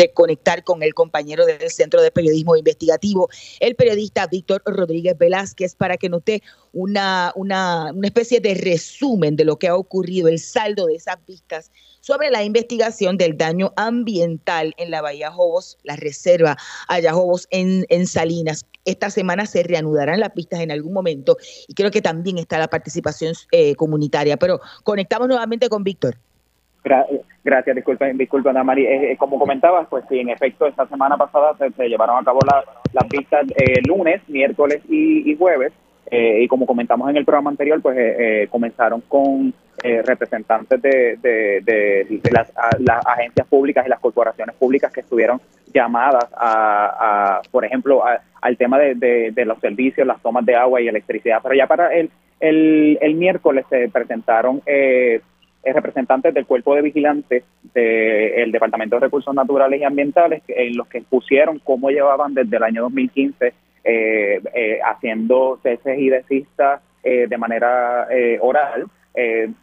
[0.00, 3.28] reconectar con el compañero del Centro de Periodismo Investigativo,
[3.60, 9.44] el periodista Víctor Rodríguez Velázquez, para que note una, una, una especie de resumen de
[9.44, 14.74] lo que ha ocurrido, el saldo de esas vistas sobre la investigación del daño ambiental
[14.78, 16.56] en la Bahía Jobos, la reserva
[16.88, 18.64] Allá Jobos en, en Salinas.
[18.86, 21.36] Esta semana se reanudarán las pistas en algún momento
[21.68, 24.38] y creo que también está la participación eh, comunitaria.
[24.38, 26.18] Pero conectamos nuevamente con Víctor.
[26.82, 28.86] Gracias, disculpen, disculpen, Mari.
[28.86, 32.40] Eh, eh, como comentabas, pues sí, en efecto, esta semana pasada se, llevaron a cabo
[32.44, 35.72] las vistas eh, lunes, miércoles y, jueves.
[36.10, 42.52] y como comentamos en el programa anterior, pues comenzaron con representantes de, de, las,
[43.06, 45.40] agencias públicas y las corporaciones públicas que estuvieron
[45.72, 48.02] llamadas a, por ejemplo,
[48.40, 51.40] al tema de, los servicios, las tomas de agua y electricidad.
[51.42, 55.20] Pero ya para el, el, el miércoles se presentaron eh, eh,
[55.64, 57.44] representantes del cuerpo de vigilantes
[57.74, 62.62] del Departamento de Recursos Naturales y Ambientales, en los que expusieron cómo llevaban desde el
[62.62, 68.06] año 2015 eh, eh, haciendo ceses y desistas de manera
[68.40, 68.84] oral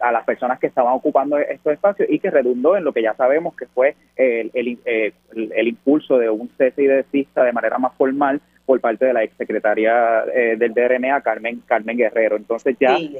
[0.00, 3.14] a las personas que estaban ocupando estos espacios y que redundó en lo que ya
[3.14, 8.40] sabemos que fue el, el, impulso de un cese y desista de manera más formal
[8.66, 10.24] por parte de la exsecretaria
[10.56, 12.36] del DRNA, Carmen Carmen Guerrero.
[12.36, 12.96] Entonces ya...
[12.96, 13.16] Sí,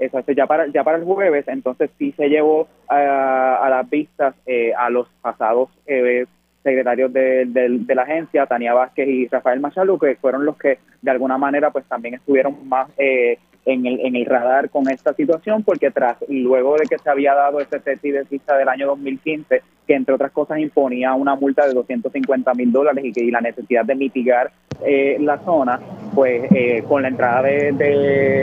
[0.00, 4.72] Exacto, ya para, ya para el jueves, entonces sí se llevó a, las vistas eh,
[4.74, 6.24] a los pasados eh,
[6.62, 11.10] secretarios de, de, la agencia, Tania Vázquez y Rafael Machalu, que fueron los que de
[11.10, 15.62] alguna manera pues también estuvieron más eh, en el, en el radar con esta situación,
[15.62, 19.62] porque tras luego de que se había dado ese CETI de vista del año 2015,
[19.86, 23.40] que entre otras cosas imponía una multa de 250 mil dólares y, que, y la
[23.40, 24.50] necesidad de mitigar
[24.84, 25.78] eh, la zona,
[26.14, 27.72] pues eh, con la entrada de,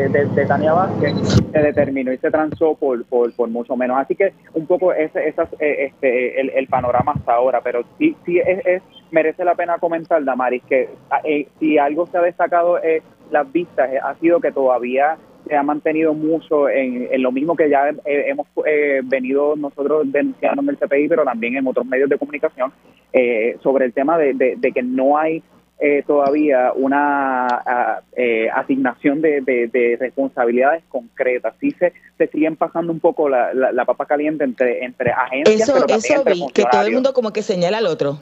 [0.10, 1.14] de, Tania Vázquez
[1.52, 3.98] se determinó y se transó por, por, por mucho menos.
[3.98, 8.40] Así que un poco ese, esas, eh, este, el, panorama hasta ahora, pero sí, sí
[8.40, 10.90] es, merece la pena comentar, Damaris, que
[11.60, 12.80] si algo se ha destacado
[13.32, 17.90] las vistas ha sido que todavía se ha mantenido mucho en, lo mismo que ya
[18.06, 18.48] hemos
[19.04, 22.72] venido nosotros denunciando en el CPI, pero también en otros medios de comunicación,
[23.62, 25.42] sobre el tema de, de que no hay
[25.80, 31.54] eh, todavía una eh, asignación de, responsabilidades concretas.
[31.60, 35.70] Sí se, se siguen pasando un poco la, la, papa caliente entre, entre agencias.
[35.70, 38.18] Eso, eso vi, que todo el mundo como que señala al otro.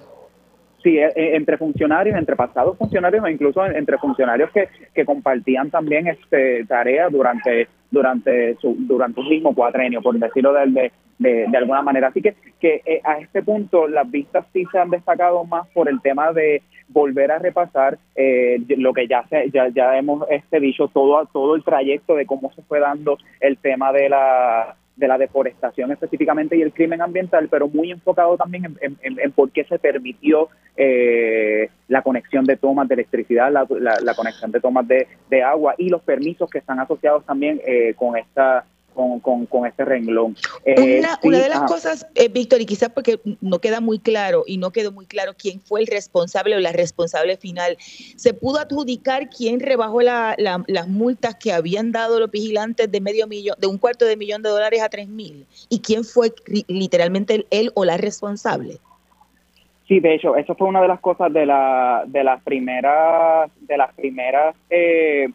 [0.83, 6.07] Sí, eh, entre funcionarios, entre pasados funcionarios o incluso entre funcionarios que, que compartían también
[6.07, 11.81] este tareas durante durante su durante un mismo cuatrenio, por decirlo de, de, de, alguna
[11.81, 12.09] manera.
[12.09, 16.01] Así que, que a este punto las vistas sí se han destacado más por el
[16.01, 20.87] tema de volver a repasar eh, lo que ya se, ya, ya hemos este dicho
[20.87, 25.17] todo todo el trayecto de cómo se fue dando el tema de la de la
[25.17, 30.49] deforestación específicamente y el crimen ambiental, pero muy enfocado también en, por qué se permitió
[30.77, 35.75] eh, la conexión de tomas de electricidad, la, la, conexión de tomas de, de, agua
[35.77, 38.63] y los permisos que están asociados también eh, con esta
[38.95, 40.35] con, con, este renglón.
[40.63, 44.57] Eh, una, de las cosas, eh, Víctor, y quizás porque no queda muy claro y
[44.57, 47.77] no quedó muy claro quién fue el responsable o la responsable final,
[48.15, 53.27] ¿se pudo adjudicar quién rebajó la, las multas que habían dado los vigilantes de medio
[53.27, 55.45] millón, de un cuarto de millón de dólares a tres mil?
[55.69, 56.33] ¿Y quién fue
[56.67, 58.79] literalmente él o la responsable?
[59.87, 63.77] Sí, de hecho, eso fue una de las cosas de la de las primeras de
[63.77, 65.29] las primeras eh,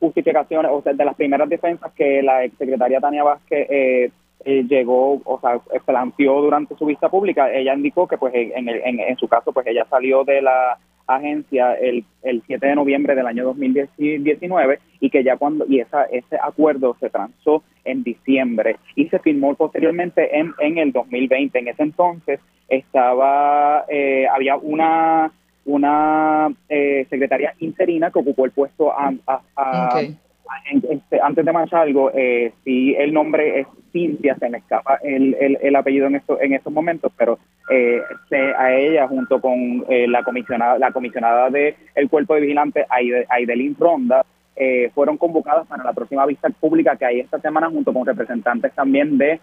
[0.00, 4.10] justificaciones, o sea, de las primeras defensas que la exsecretaria Tania Vázquez eh,
[4.44, 9.00] eh, llegó, o sea, planteó durante su vista pública, ella indicó que pues en, en,
[9.00, 13.26] en, su caso pues ella salió de la agencia el, el 7 de noviembre del
[13.26, 19.08] año 2019 y que ya cuando y esa ese acuerdo se transó en diciembre y
[19.08, 25.32] se firmó posteriormente en, en el 2020 en ese entonces estaba eh, había una
[25.68, 28.92] una eh, secretaria interina que ocupó el puesto
[30.90, 35.36] este, antes de más algo, eh, si el nombre es Cintia, se me escapa el,
[35.60, 37.38] el, apellido en estos en estos momentos, pero
[37.70, 38.00] eh,
[38.56, 42.86] a ella junto con eh, la comisionada la comisionada del el cuerpo de vigilantes
[43.28, 44.24] Aidelín Ronda
[44.56, 48.72] eh, fueron convocadas para la próxima vista pública que hay esta semana junto con representantes
[48.74, 49.40] también de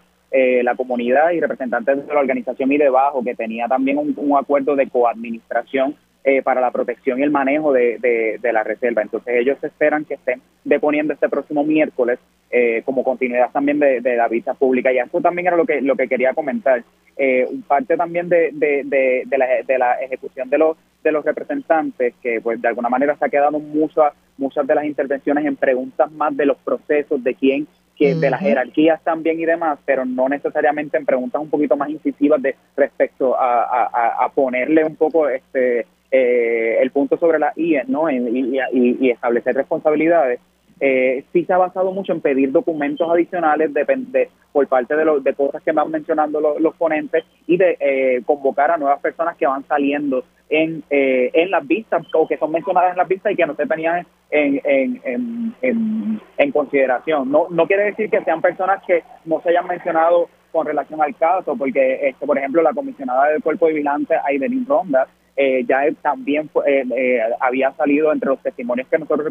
[0.62, 4.76] la comunidad y representantes de la organización y debajo que tenía también un, un acuerdo
[4.76, 5.96] de coadministración
[6.28, 7.98] eh, para la protección y el manejo de,
[8.42, 9.00] de, la reserva.
[9.00, 12.18] Entonces ellos esperan que estén deponiendo este próximo miércoles
[12.50, 14.92] eh, como continuidad también de, la vista pública.
[14.92, 16.82] Y eso también era lo que, lo que quería comentar.
[17.16, 22.40] Eh, parte también de, de, la, de la ejecución de los, de los representantes, que
[22.40, 26.36] pues de alguna manera se ha quedado muchas, muchas de las intervenciones en preguntas más
[26.36, 30.98] de los procesos, de quién que de las jerarquías también y demás, pero no necesariamente
[30.98, 35.86] en preguntas un poquito más incisivas de respecto a, a, a ponerle un poco este
[36.10, 38.10] eh, el punto sobre la IE ¿no?
[38.10, 40.40] y, establecer responsabilidades,
[40.78, 45.24] eh, sí se ha basado mucho en pedir documentos adicionales de, por parte de, los,
[45.24, 49.46] de cosas que van mencionando los, ponentes y de eh, convocar a nuevas personas que
[49.46, 53.36] van saliendo en, eh, en las vistas o que son mencionadas en las vistas y
[53.36, 57.30] que no se tenían en, en, en, en, consideración.
[57.30, 61.14] No, no quiere decir que sean personas que no se hayan mencionado con relación al
[61.16, 65.06] caso, porque, este, por ejemplo, la comisionada del cuerpo de vigilantes, Aidelín Ronda,
[65.38, 69.30] eh, ya también eh, eh, había salido entre los testimonios que nosotros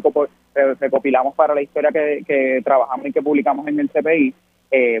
[0.78, 4.34] recopilamos para la historia que, trabajamos y que publicamos en el CPI,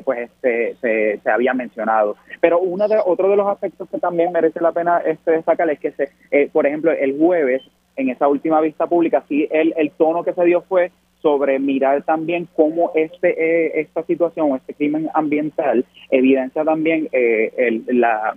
[0.04, 2.16] pues este, se, se, había mencionado.
[2.40, 5.78] Pero uno de, otro de los aspectos que también merece la pena este destacar es
[5.78, 7.62] que, se, por ejemplo, el jueves,
[7.94, 10.90] en esa última vista pública, sí, el, el tono que se dio fue
[11.22, 18.36] sobre mirar también cómo este esta situación, este crimen ambiental, evidencia también el, la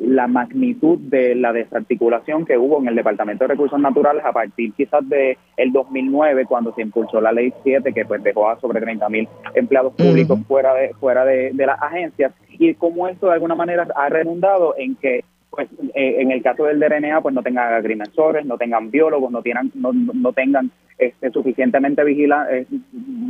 [0.00, 4.72] la magnitud de la desarticulación que hubo en el Departamento de Recursos Naturales a partir
[4.72, 8.80] quizás de el 2009 cuando se impulsó la Ley 7 que pues dejó a sobre
[8.80, 13.54] 30 mil empleados públicos fuera de fuera de, las agencias y cómo esto de alguna
[13.54, 17.74] manera ha redundado en que pues eh, en el caso del DRNA pues no tengan
[17.74, 22.66] agrimensores, no tengan biólogos, no tengan no, no tengan este, suficientemente vigila eh,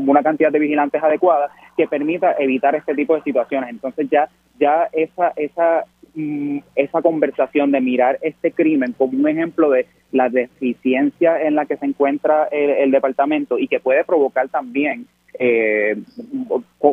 [0.06, 3.70] una cantidad de vigilantes adecuada que permita evitar este tipo de situaciones.
[3.70, 4.28] Entonces ya
[4.60, 10.28] ya esa esa Mm, esa conversación de mirar este crimen como un ejemplo de la
[10.28, 15.06] deficiencia en la que se encuentra el, departamento y que puede provocar también
[15.38, 15.96] eh,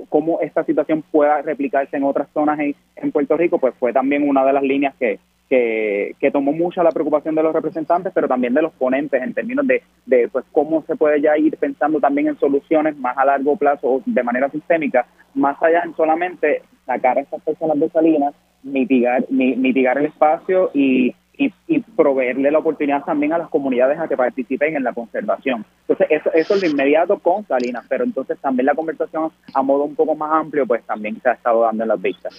[0.09, 4.45] cómo esta situación pueda replicarse en otras zonas en, Puerto Rico, pues fue también una
[4.45, 8.61] de las líneas que, que, tomó mucha la preocupación de los representantes, pero también de
[8.61, 12.37] los ponentes en términos de, de pues cómo se puede ya ir pensando también en
[12.37, 17.21] soluciones más a largo plazo o de manera sistémica, más allá en solamente sacar a
[17.21, 18.35] estas personas de Salinas
[18.67, 21.51] mitigar, mitigar el espacio y, y,
[21.95, 25.65] proveerle la oportunidad también a las comunidades a que participen en la conservación.
[25.81, 29.83] Entonces, eso, eso es lo inmediato con Salinas, pero entonces también la conversación a modo
[29.83, 32.33] un poco más amplio, pues también se ha estado dando en las vistas.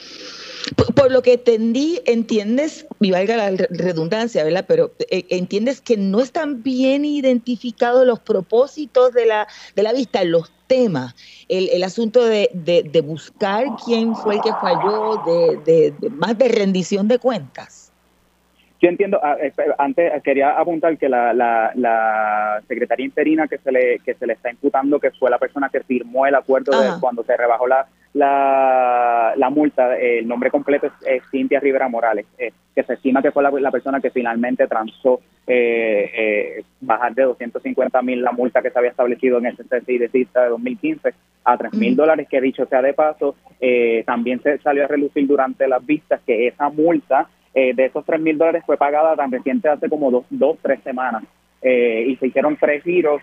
[0.94, 4.64] Por, lo que entendí, entiendes, y valga la redundancia, ¿verdad?
[4.68, 10.22] Pero eh, entiendes que no están bien identificados los propósitos de la, de la vista,
[10.24, 11.14] los temas,
[11.48, 15.22] el, el asunto de, de, buscar quién fue el que falló,
[15.64, 17.87] de, de, más de rendición de cuentas.
[18.80, 19.36] Yo entiendo, ah,
[19.78, 24.34] antes quería apuntar que la, la, la, secretaria interina que se le que se le
[24.34, 27.86] está imputando que fue la persona que firmó el acuerdo de cuando se rebajó la,
[28.14, 33.32] la, la multa, el nombre completo es, Cintia Rivera Morales, eh, que se estima que
[33.32, 38.70] fue la, persona que finalmente transó eh, eh, bajar de 250 mil la multa que
[38.70, 41.14] se había establecido en el CCI de cita de 2015
[41.44, 43.34] a 3 mil dólares, que dicho sea de paso,
[44.04, 48.38] también se salió a relucir durante las vistas que esa multa de esos 3 mil
[48.38, 51.24] dólares fue pagada tan reciente hace como dos, dos tres semanas.
[51.62, 53.20] y se hicieron tres giros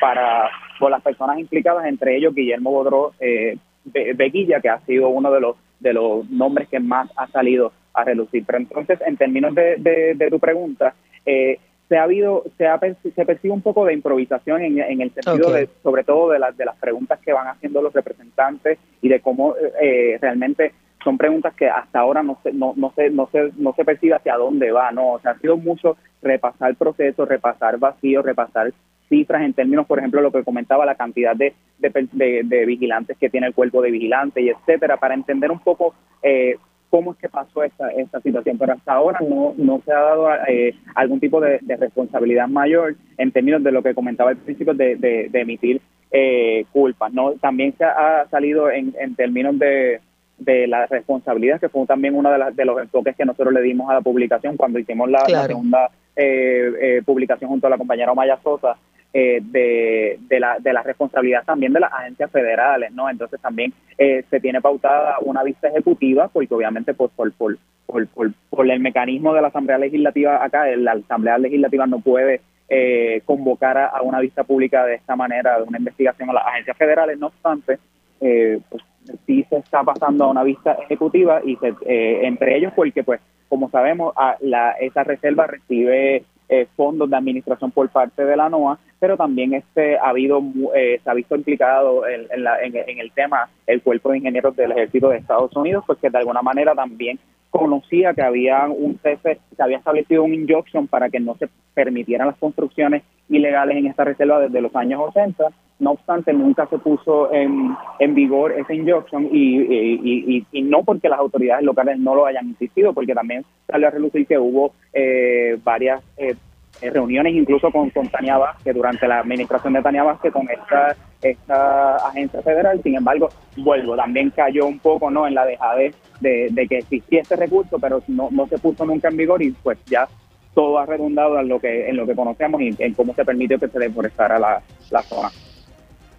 [0.00, 0.48] para
[0.80, 5.40] por las personas implicadas, entre ellos Guillermo Bodró eh, Beguilla, que ha sido uno de
[5.40, 8.44] los de los nombres que más ha salido a relucir.
[8.44, 10.94] Pero entonces, en términos de, tu pregunta,
[11.24, 11.58] eh,
[11.88, 15.50] se ha habido, se, ha, se percibe un poco de improvisación en, en el sentido
[15.50, 19.20] de, sobre todo de las de las preguntas que van haciendo los representantes y de
[19.20, 20.72] cómo eh, realmente
[21.02, 24.14] son preguntas que hasta ahora no se, no, no se, no se, no se percibe
[24.14, 28.72] hacia dónde va, no, o sea, ha sido mucho repasar el proceso, repasar vacíos, repasar
[29.08, 33.48] cifras en términos, por ejemplo, lo que comentaba, la cantidad de, de, vigilantes que tiene
[33.48, 36.56] el cuerpo de vigilantes y etcétera, para entender un poco eh,
[36.90, 38.56] cómo es que pasó esta, esta situación.
[38.56, 43.32] Pero hasta ahora no, no se ha dado eh, algún tipo de, responsabilidad mayor en
[43.32, 45.80] términos de lo que comentaba al principio de, de, emitir
[46.12, 47.12] eh, culpas.
[47.12, 47.32] ¿no?
[47.32, 50.00] También se ha salido en, en términos de,
[50.40, 53.62] de la responsabilidad, que fue también uno de, las de los enfoques que nosotros le
[53.62, 58.38] dimos a la publicación cuando hicimos la, segunda eh, publicación junto a la compañera Omaya
[58.42, 58.76] Sosa,
[59.12, 63.10] eh, de, de, la, de la responsabilidad también de las agencias federales, ¿no?
[63.10, 68.06] Entonces también eh, se tiene pautada una vista ejecutiva, porque obviamente pues, por, por, por,
[68.50, 73.78] por, el mecanismo de la Asamblea Legislativa acá, la Asamblea Legislativa no puede eh, convocar
[73.78, 77.26] a, una vista pública de esta manera, de una investigación a las agencias federales, no
[77.26, 77.80] obstante,
[78.20, 78.82] pues
[79.26, 84.12] sí se está pasando a una vista ejecutiva y entre ellos porque pues como sabemos
[84.16, 89.16] a la, esa reserva recibe eh, fondos de administración por parte de la NOAA, pero
[89.16, 90.42] también este ha habido
[90.74, 95.10] eh, se ha visto implicado en, en, el tema el cuerpo de ingenieros del ejército
[95.10, 99.62] de Estados Unidos, pues que de alguna manera también conocía que había un cese, se
[99.62, 104.40] había establecido un injunction para que no se permitieran las construcciones ilegales en esta reserva
[104.40, 105.50] desde los años 80.
[105.80, 111.64] No obstante, nunca se puso en, en vigor ese injunction y, no porque las autoridades
[111.64, 116.36] locales no lo hayan insistido, porque también salió a relucir que hubo eh, varias eh,
[116.82, 121.96] reuniones incluso con, con Tania Vázquez durante la administración de Tania Vázquez con esta esta
[121.96, 122.80] agencia federal.
[122.82, 127.36] Sin embargo, vuelvo, también cayó un poco no en la dejadez de, que existía este
[127.36, 130.08] recurso, pero no, no se puso nunca en vigor y pues ya
[130.54, 133.58] todo ha redundado en lo que en lo que conocemos y en cómo se permitió
[133.58, 135.30] que se deforestara la zona.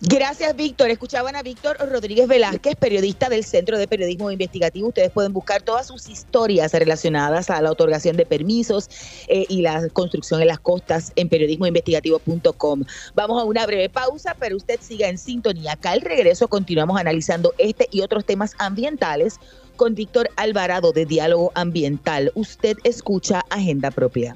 [0.04, 0.90] Gracias, Víctor.
[0.90, 4.88] Escuchaban a Víctor Rodríguez Velázquez, periodista del Centro de Periodismo Investigativo.
[4.88, 8.90] Ustedes pueden buscar todas sus historias relacionadas a la otorgación de permisos
[9.28, 12.84] eh, y la construcción en las costas en periodismoinvestigativo.com.
[13.14, 15.74] Vamos a una breve pausa, pero usted siga en sintonía.
[15.74, 19.40] Acá al regreso continuamos analizando este y otros temas ambientales
[19.76, 22.32] con Víctor Alvarado de Diálogo Ambiental.
[22.34, 24.36] Usted escucha Agenda Propia.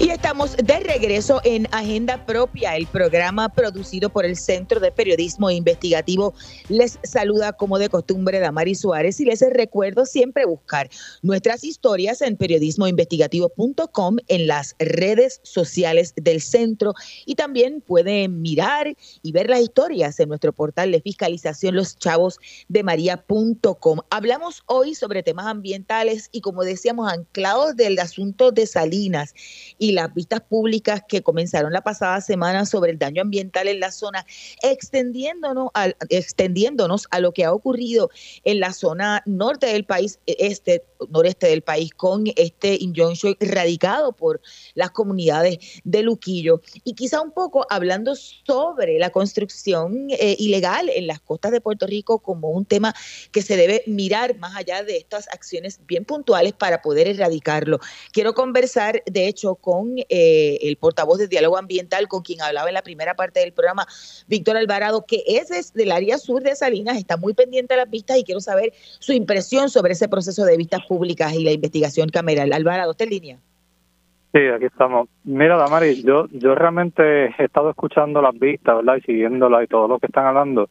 [0.00, 5.50] Y estamos de regreso en Agenda Propia, el programa producido por el Centro de Periodismo
[5.50, 6.34] Investigativo.
[6.68, 10.88] Les saluda como de costumbre Damari Suárez y les recuerdo siempre buscar
[11.22, 16.94] nuestras historias en periodismoinvestigativo.com en las redes sociales del centro
[17.26, 23.98] y también pueden mirar y ver las historias en nuestro portal de fiscalización loschavosdemaria.com.
[24.10, 29.34] Hablamos hoy sobre temas ambientales y como decíamos anclados del asunto de Salinas
[29.76, 33.80] y y las vistas públicas que comenzaron la pasada semana sobre el daño ambiental en
[33.80, 34.26] la zona,
[34.62, 38.10] extendiéndonos, al, extendiéndonos a lo que ha ocurrido
[38.44, 44.42] en la zona norte del país, este, noreste del país, con este injunction radicado por
[44.74, 46.60] las comunidades de Luquillo.
[46.84, 51.86] Y quizá un poco hablando sobre la construcción eh, ilegal en las costas de Puerto
[51.86, 52.94] Rico como un tema
[53.32, 57.80] que se debe mirar más allá de estas acciones bien puntuales para poder erradicarlo.
[58.12, 59.77] Quiero conversar, de hecho, con
[60.08, 63.86] eh, el portavoz de Diálogo Ambiental, con quien hablaba en la primera parte del programa,
[64.26, 68.18] Víctor Alvarado, que es del área sur de Salinas, está muy pendiente de las vistas
[68.18, 72.52] y quiero saber su impresión sobre ese proceso de vistas públicas y la investigación cameral.
[72.52, 73.38] Alvarado, ¿está en línea?
[74.32, 75.08] Sí, aquí estamos.
[75.24, 78.96] Mira, Damari, yo, yo realmente he estado escuchando las vistas, ¿verdad?
[78.98, 80.68] Y siguiéndolas y todo lo que están hablando.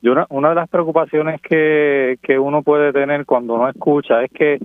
[0.00, 4.30] Y una, una de las preocupaciones que, que uno puede tener cuando uno escucha es
[4.30, 4.58] que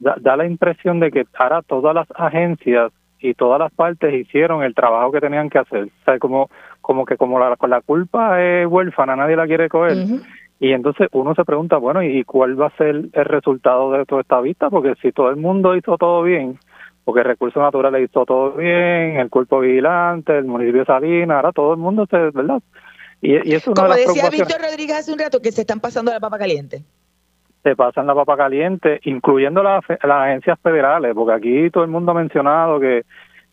[0.00, 4.74] da, la impresión de que ahora todas las agencias y todas las partes hicieron el
[4.74, 5.84] trabajo que tenían que hacer.
[5.84, 9.98] O sea, como, como que como la, la culpa es huérfana, nadie la quiere coger.
[10.58, 14.22] Y entonces uno se pregunta, bueno, ¿y cuál va a ser el resultado de toda
[14.22, 14.68] esta vista?
[14.68, 16.58] Porque si todo el mundo hizo todo bien,
[17.04, 21.72] porque Recursos Naturales hizo todo bien, el Cuerpo Vigilante, el municipio de Salinas, ahora todo
[21.72, 22.60] el mundo, se, ¿verdad?
[23.22, 26.12] Y, y es una Como decía Víctor Rodríguez hace un rato, que se están pasando
[26.12, 26.84] la papa caliente.
[27.62, 32.12] Se pasan la papa caliente, incluyendo las, las agencias federales, porque aquí todo el mundo
[32.12, 33.02] ha mencionado que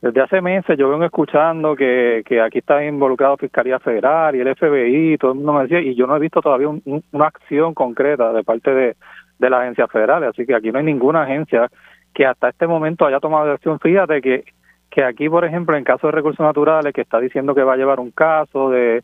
[0.01, 4.55] desde hace meses yo vengo escuchando que, que aquí está involucrado Fiscalía Federal y el
[4.55, 8.31] FBI, todo el mundo me decía, y yo no he visto todavía una acción concreta
[8.31, 8.95] de parte de,
[9.39, 11.69] de las agencias federales, así que aquí no hay ninguna agencia
[12.13, 13.79] que hasta este momento haya tomado acción.
[13.79, 14.45] Fíjate que,
[14.89, 17.77] que aquí, por ejemplo, en caso de recursos naturales, que está diciendo que va a
[17.77, 19.03] llevar un caso de,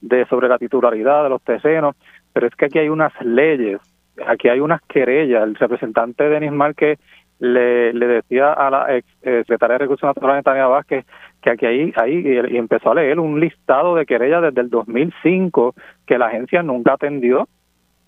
[0.00, 1.96] de sobre la titularidad de los terrenos,
[2.32, 3.80] pero es que aquí hay unas leyes,
[4.26, 5.42] aquí hay unas querellas.
[5.44, 6.98] El representante Denis Márquez
[7.38, 11.06] le, le decía a la ex eh, secretaria de Recursos Naturales, Tania Vázquez,
[11.40, 15.74] que aquí ahí, ahí y empezó a leer un listado de querellas desde el 2005
[16.06, 17.48] que la agencia nunca atendió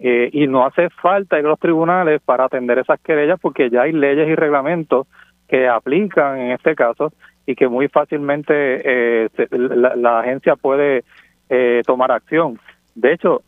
[0.00, 3.82] eh, y no hace falta ir a los tribunales para atender esas querellas porque ya
[3.82, 5.06] hay leyes y reglamentos
[5.48, 7.12] que aplican en este caso
[7.46, 11.04] y que muy fácilmente eh, la, la, agencia puede
[11.48, 12.58] eh, tomar acción.
[12.94, 13.42] De hecho,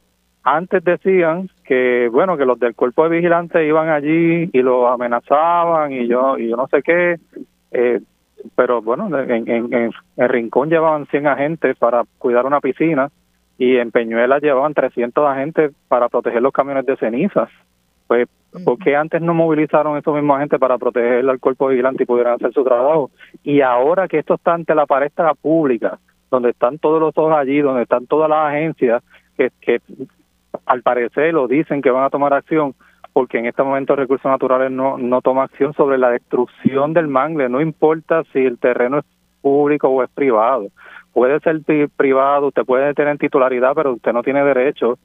[0.44, 5.92] antes decían que bueno que los del cuerpo de vigilantes iban allí y los amenazaban
[5.92, 7.16] y yo y yo no sé qué
[7.70, 8.00] eh,
[8.56, 13.10] pero bueno en, en, en, el rincón llevaban 100 agentes para cuidar una piscina
[13.58, 17.48] y en Peñuela llevaban 300 agentes para proteger los camiones de cenizas
[18.06, 18.28] pues
[18.64, 22.34] ¿por qué antes no movilizaron esos mismos agentes para proteger al cuerpo vigilante y pudieran
[22.34, 23.10] hacer su trabajo?
[23.42, 25.98] Y ahora que esto está ante la palestra pública,
[26.30, 29.02] donde están todos los ojos allí, donde están todas las agencias
[29.36, 29.80] que, que
[30.66, 32.74] al parecer lo dicen que van a tomar acción
[33.12, 37.48] porque en este momento recursos naturales no, no toma acción sobre la destrucción del mangle,
[37.48, 39.04] no importa si el terreno es
[39.42, 40.68] público o es privado.
[41.12, 41.60] Puede ser
[41.94, 44.98] privado, usted puede tener titularidad, pero usted no tiene derecho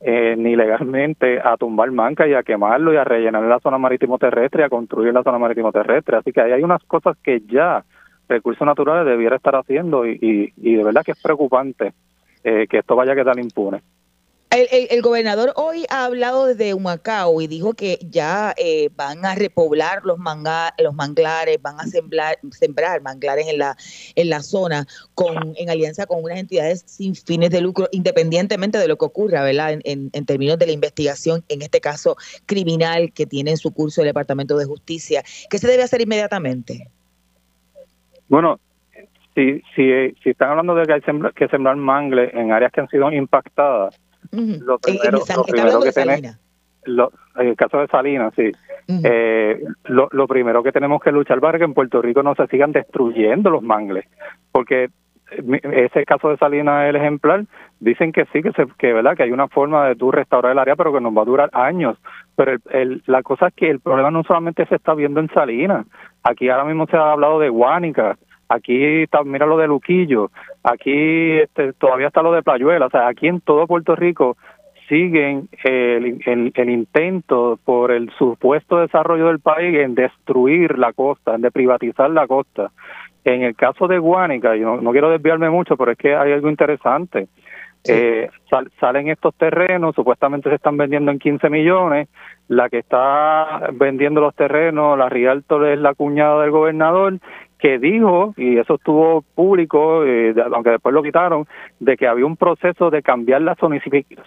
[0.00, 4.18] eh, ni legalmente a tumbar manca y a quemarlo y a rellenar la zona marítimo
[4.18, 6.18] terrestre y a construir la zona marítimo terrestre.
[6.18, 7.82] Así que ahí hay unas cosas que ya
[8.28, 11.94] recursos naturales debiera estar haciendo y, y, de verdad que es preocupante
[12.42, 13.80] eh, que esto vaya a quedar impune.
[14.54, 20.02] El, gobernador hoy ha hablado desde Humacao y dijo que ya eh, van a repoblar
[20.04, 20.16] los,
[20.78, 23.76] los manglares, van a sembrar, sembrar manglares en la,
[24.14, 24.86] en la zona
[25.16, 29.42] con, en alianza con unas entidades sin fines de lucro, independientemente de lo que ocurra,
[29.42, 29.72] ¿verdad?
[29.82, 34.02] En, en, términos de la investigación, en este caso criminal que tiene en su curso
[34.02, 35.24] el Departamento de Justicia.
[35.50, 36.88] ¿Qué se debe hacer inmediatamente?
[38.28, 38.60] Bueno,
[39.34, 41.00] si, si, si están hablando de que hay
[41.34, 43.98] que sembrar mangles en áreas que han sido impactadas,
[44.32, 45.20] lo primero,
[45.82, 46.38] que tenemos,
[47.36, 48.50] en el caso de Salinas, sí.
[48.88, 52.46] eh, lo, lo, primero que tenemos que luchar para que en Puerto Rico no se
[52.48, 54.06] sigan destruyendo los mangles,
[54.52, 54.90] porque
[55.28, 57.44] ese caso de Salinas es el ejemplar.
[57.80, 59.16] Dicen que sí, que, se, que, ¿verdad?
[59.16, 61.50] que hay una forma de tú restaurar el área, pero que nos va a durar
[61.52, 61.98] años.
[62.36, 65.28] Pero el, el, la cosa es que el problema no solamente se está viendo en
[65.30, 65.86] Salinas.
[66.22, 68.16] Aquí ahora mismo se ha hablado de Guánica,
[68.48, 70.30] aquí está, mira lo de Luquillo,
[70.62, 74.36] aquí este, todavía está lo de Playuela, o sea, aquí en todo Puerto Rico
[74.88, 81.42] siguen el, el, intento por el supuesto desarrollo del país en destruir la costa, en
[81.42, 82.70] de privatizar la costa.
[83.24, 86.50] En el caso de Guánica, yo no, quiero desviarme mucho, pero es que hay algo
[86.50, 87.28] interesante.
[87.86, 88.30] Eh,
[88.80, 92.08] salen estos terrenos, supuestamente se están vendiendo en 15 millones,
[92.48, 97.18] la que está vendiendo los terrenos, la Rialto es la cuñada del gobernador
[97.64, 101.46] que dijo, y eso estuvo público, eh, aunque después lo quitaron,
[101.80, 103.56] de que había un proceso de cambiar la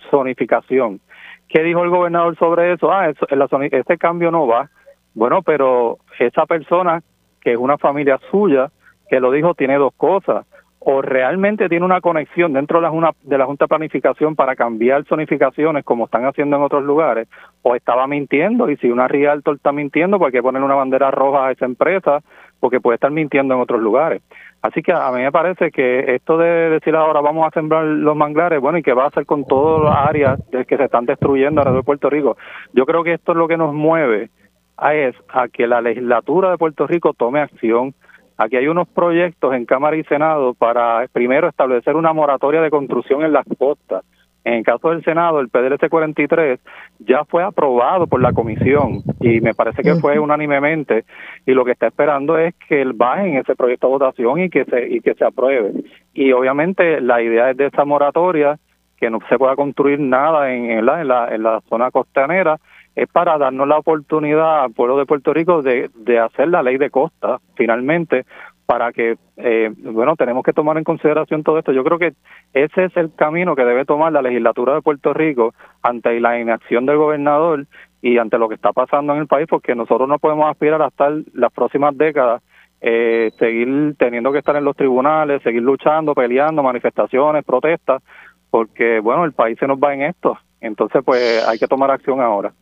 [0.10, 1.00] zonificación.
[1.48, 2.92] ¿Qué dijo el gobernador sobre eso?
[2.92, 4.72] Ah, eso, ese cambio no va.
[5.14, 7.04] Bueno, pero esa persona,
[7.40, 8.72] que es una familia suya,
[9.08, 10.48] que lo dijo, tiene dos cosas
[10.80, 15.04] o realmente tiene una conexión dentro de la, de la Junta de Planificación para cambiar
[15.04, 17.28] zonificaciones como están haciendo en otros lugares,
[17.62, 21.12] o estaba mintiendo, y si una Rialto está mintiendo, pues hay que ponerle una bandera
[21.12, 22.22] roja a esa empresa,
[22.60, 24.22] porque puede estar mintiendo en otros lugares.
[24.62, 28.16] Así que a mí me parece que esto de decir ahora vamos a sembrar los
[28.16, 31.62] manglares, bueno, y que va a hacer con todas las áreas que se están destruyendo
[31.62, 32.38] alrededor de Puerto Rico,
[32.74, 34.30] yo creo que esto es lo que nos mueve
[34.78, 37.94] a, es, a que la legislatura de Puerto Rico tome acción,
[38.40, 43.24] Aquí hay unos proyectos en Cámara y Senado para primero establecer una moratoria de construcción
[43.24, 44.04] en las costas.
[44.48, 46.62] En el caso del Senado, el PDLC 43
[47.00, 51.04] ya fue aprobado por la comisión y me parece que fue unánimemente
[51.46, 54.50] y lo que está esperando es que él baje en ese proyecto de votación y
[54.50, 55.74] que se y que se apruebe.
[56.14, 58.58] Y obviamente la idea es de esa moratoria
[58.96, 62.58] que no se pueda construir nada en, en, la, en, la, en la zona costanera
[62.96, 66.78] es para darnos la oportunidad al pueblo de Puerto Rico de, de hacer la ley
[66.78, 68.26] de costa, finalmente,
[68.68, 71.72] para que, eh, bueno, tenemos que tomar en consideración todo esto.
[71.72, 72.14] Yo creo que
[72.54, 76.86] ese es el camino que debe tomar la legislatura de Puerto Rico ante la inacción
[76.86, 77.66] del gobernador
[78.02, 80.90] y ante lo que está pasando en el país, porque nosotros no podemos aspirar a
[80.90, 82.44] estar las próximas décadas
[82.80, 88.04] eh, seguir teniendo que estar en los tribunales, seguir luchando, peleando, manifestaciones, protestas,
[88.52, 90.38] porque, bueno, el país se nos va en esto.
[90.62, 92.54] Entonces, pues hay que tomar acción ahora.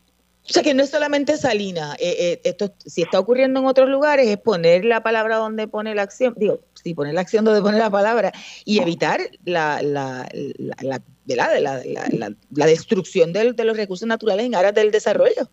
[0.48, 3.88] O sea que no es solamente Salina, eh, eh, esto si está ocurriendo en otros
[3.88, 7.62] lugares es poner la palabra donde pone la acción, digo, sí, poner la acción donde
[7.62, 8.30] pone la palabra
[8.64, 10.28] y evitar la, la,
[10.68, 15.48] la, la, la destrucción de, de los recursos naturales en áreas del desarrollo.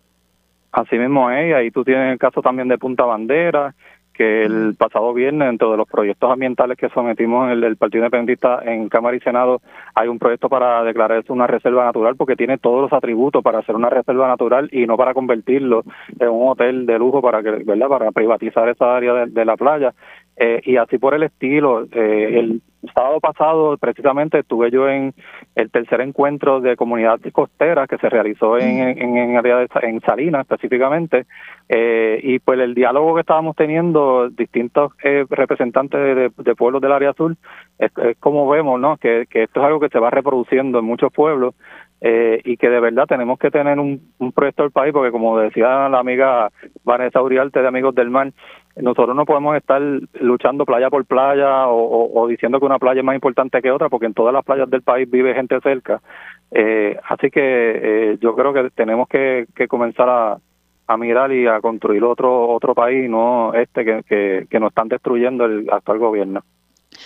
[0.70, 3.74] Así mismo es, ahí tú tienes el caso también de Punta Bandera,
[4.14, 8.60] que el pasado viernes, dentro de los proyectos ambientales que sometimos en el, Partido Independentista
[8.64, 9.60] en Cámara y Senado,
[9.94, 13.58] hay un proyecto para declarar esto una reserva natural porque tiene todos los atributos para
[13.58, 15.82] hacer una reserva natural y no para convertirlo
[16.18, 17.88] en un hotel de lujo para que, ¿verdad?
[17.88, 19.92] Para privatizar esa área de, la playa.
[20.36, 22.62] Eh, y así por el estilo, eh, el
[22.92, 25.14] sábado pasado precisamente estuve yo en
[25.54, 30.42] el tercer encuentro de comunidad costera que se realizó en, en, en, área en Salinas
[30.42, 31.26] específicamente.
[31.68, 37.10] Eh, y pues el diálogo que estábamos teniendo distintos eh, representantes de, pueblos del área
[37.10, 37.36] azul
[37.78, 41.12] es, como vemos no que, que esto es algo que se va reproduciendo en muchos
[41.12, 41.54] pueblos
[42.00, 45.88] eh, y que de verdad tenemos que tener un, proyecto del país porque como decía
[45.88, 46.50] la amiga
[46.84, 48.32] Vanessa Uriarte de Amigos del Mar
[48.76, 49.80] nosotros no podemos estar
[50.20, 54.06] luchando playa por playa o, diciendo que una playa es más importante que otra, porque
[54.06, 56.00] en todas las playas del país vive gente cerca.
[56.50, 62.02] Eh, así que eh, yo creo que tenemos que, comenzar a, mirar y a construir
[62.04, 66.42] otro otro país, no este que, que, nos están destruyendo el actual gobierno.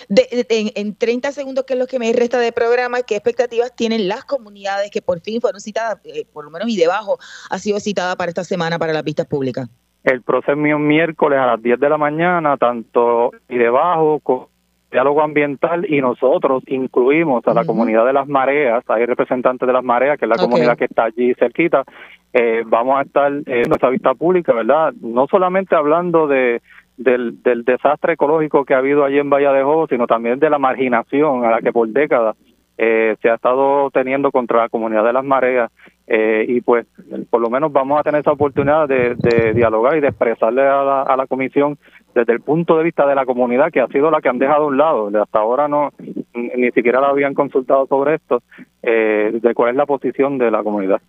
[0.08, 4.08] En, en, 30 segundos, que es lo que me resta de programa, ¿qué expectativas tienen
[4.08, 7.18] las comunidades que por fin fueron citadas, eh, por lo menos y debajo,
[7.50, 9.68] ha sido citada para esta semana para las vistas públicas?
[10.04, 14.46] El proceso mío miércoles a las 10 de la mañana, tanto y debajo con
[14.90, 19.84] diálogo ambiental y nosotros incluimos a la comunidad de las mareas, hay representantes de las
[19.84, 21.84] mareas, que es la comunidad que está allí cerquita,
[22.32, 24.92] eh, vamos a estar en nuestra vista pública, ¿verdad?
[25.00, 26.62] No solamente hablando de
[26.98, 30.58] del, del desastre ecológico que ha habido allí en de Jobo, sino también de la
[30.58, 32.36] marginación a la que por décadas
[32.76, 35.70] eh, se ha estado teniendo contra la comunidad de las mareas
[36.06, 36.86] eh, y pues
[37.28, 41.02] por lo menos vamos a tener esa oportunidad de, dialogar y de expresarle a la,
[41.02, 41.76] a la comisión
[42.14, 44.64] desde el punto de vista de la comunidad que ha sido la que han dejado
[44.64, 45.10] a un lado.
[45.20, 45.90] Hasta ahora no
[46.34, 48.42] ni siquiera la habían consultado sobre esto
[48.82, 51.00] eh, de cuál es la posición de la comunidad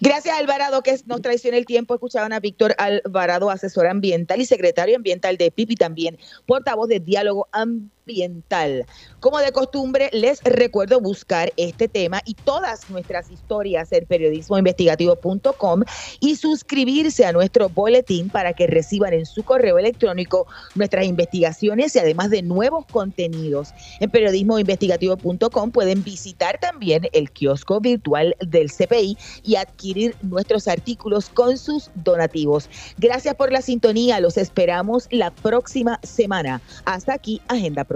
[0.00, 1.94] Gracias, Alvarado, que nos traiciona el tiempo.
[1.94, 7.48] Escuchaban a Víctor Alvarado, asesor ambiental y secretario ambiental de PIPI, también portavoz de Diálogo
[7.52, 8.86] Ambiental ambiental.
[9.18, 15.82] Como de costumbre, les recuerdo buscar este tema y todas nuestras historias en periodismoinvestigativo.com
[16.20, 20.46] y suscribirse a nuestro boletín para que reciban en su correo electrónico
[20.76, 23.70] nuestras investigaciones y además de nuevos contenidos.
[23.98, 31.58] En periodismoinvestigativo.com pueden visitar también el kiosco virtual del CPI y adquirir nuestros artículos con
[31.58, 32.70] sus donativos.
[32.98, 36.60] Gracias por la sintonía, los esperamos la próxima semana.
[36.84, 37.95] Hasta aquí, Agenda Pro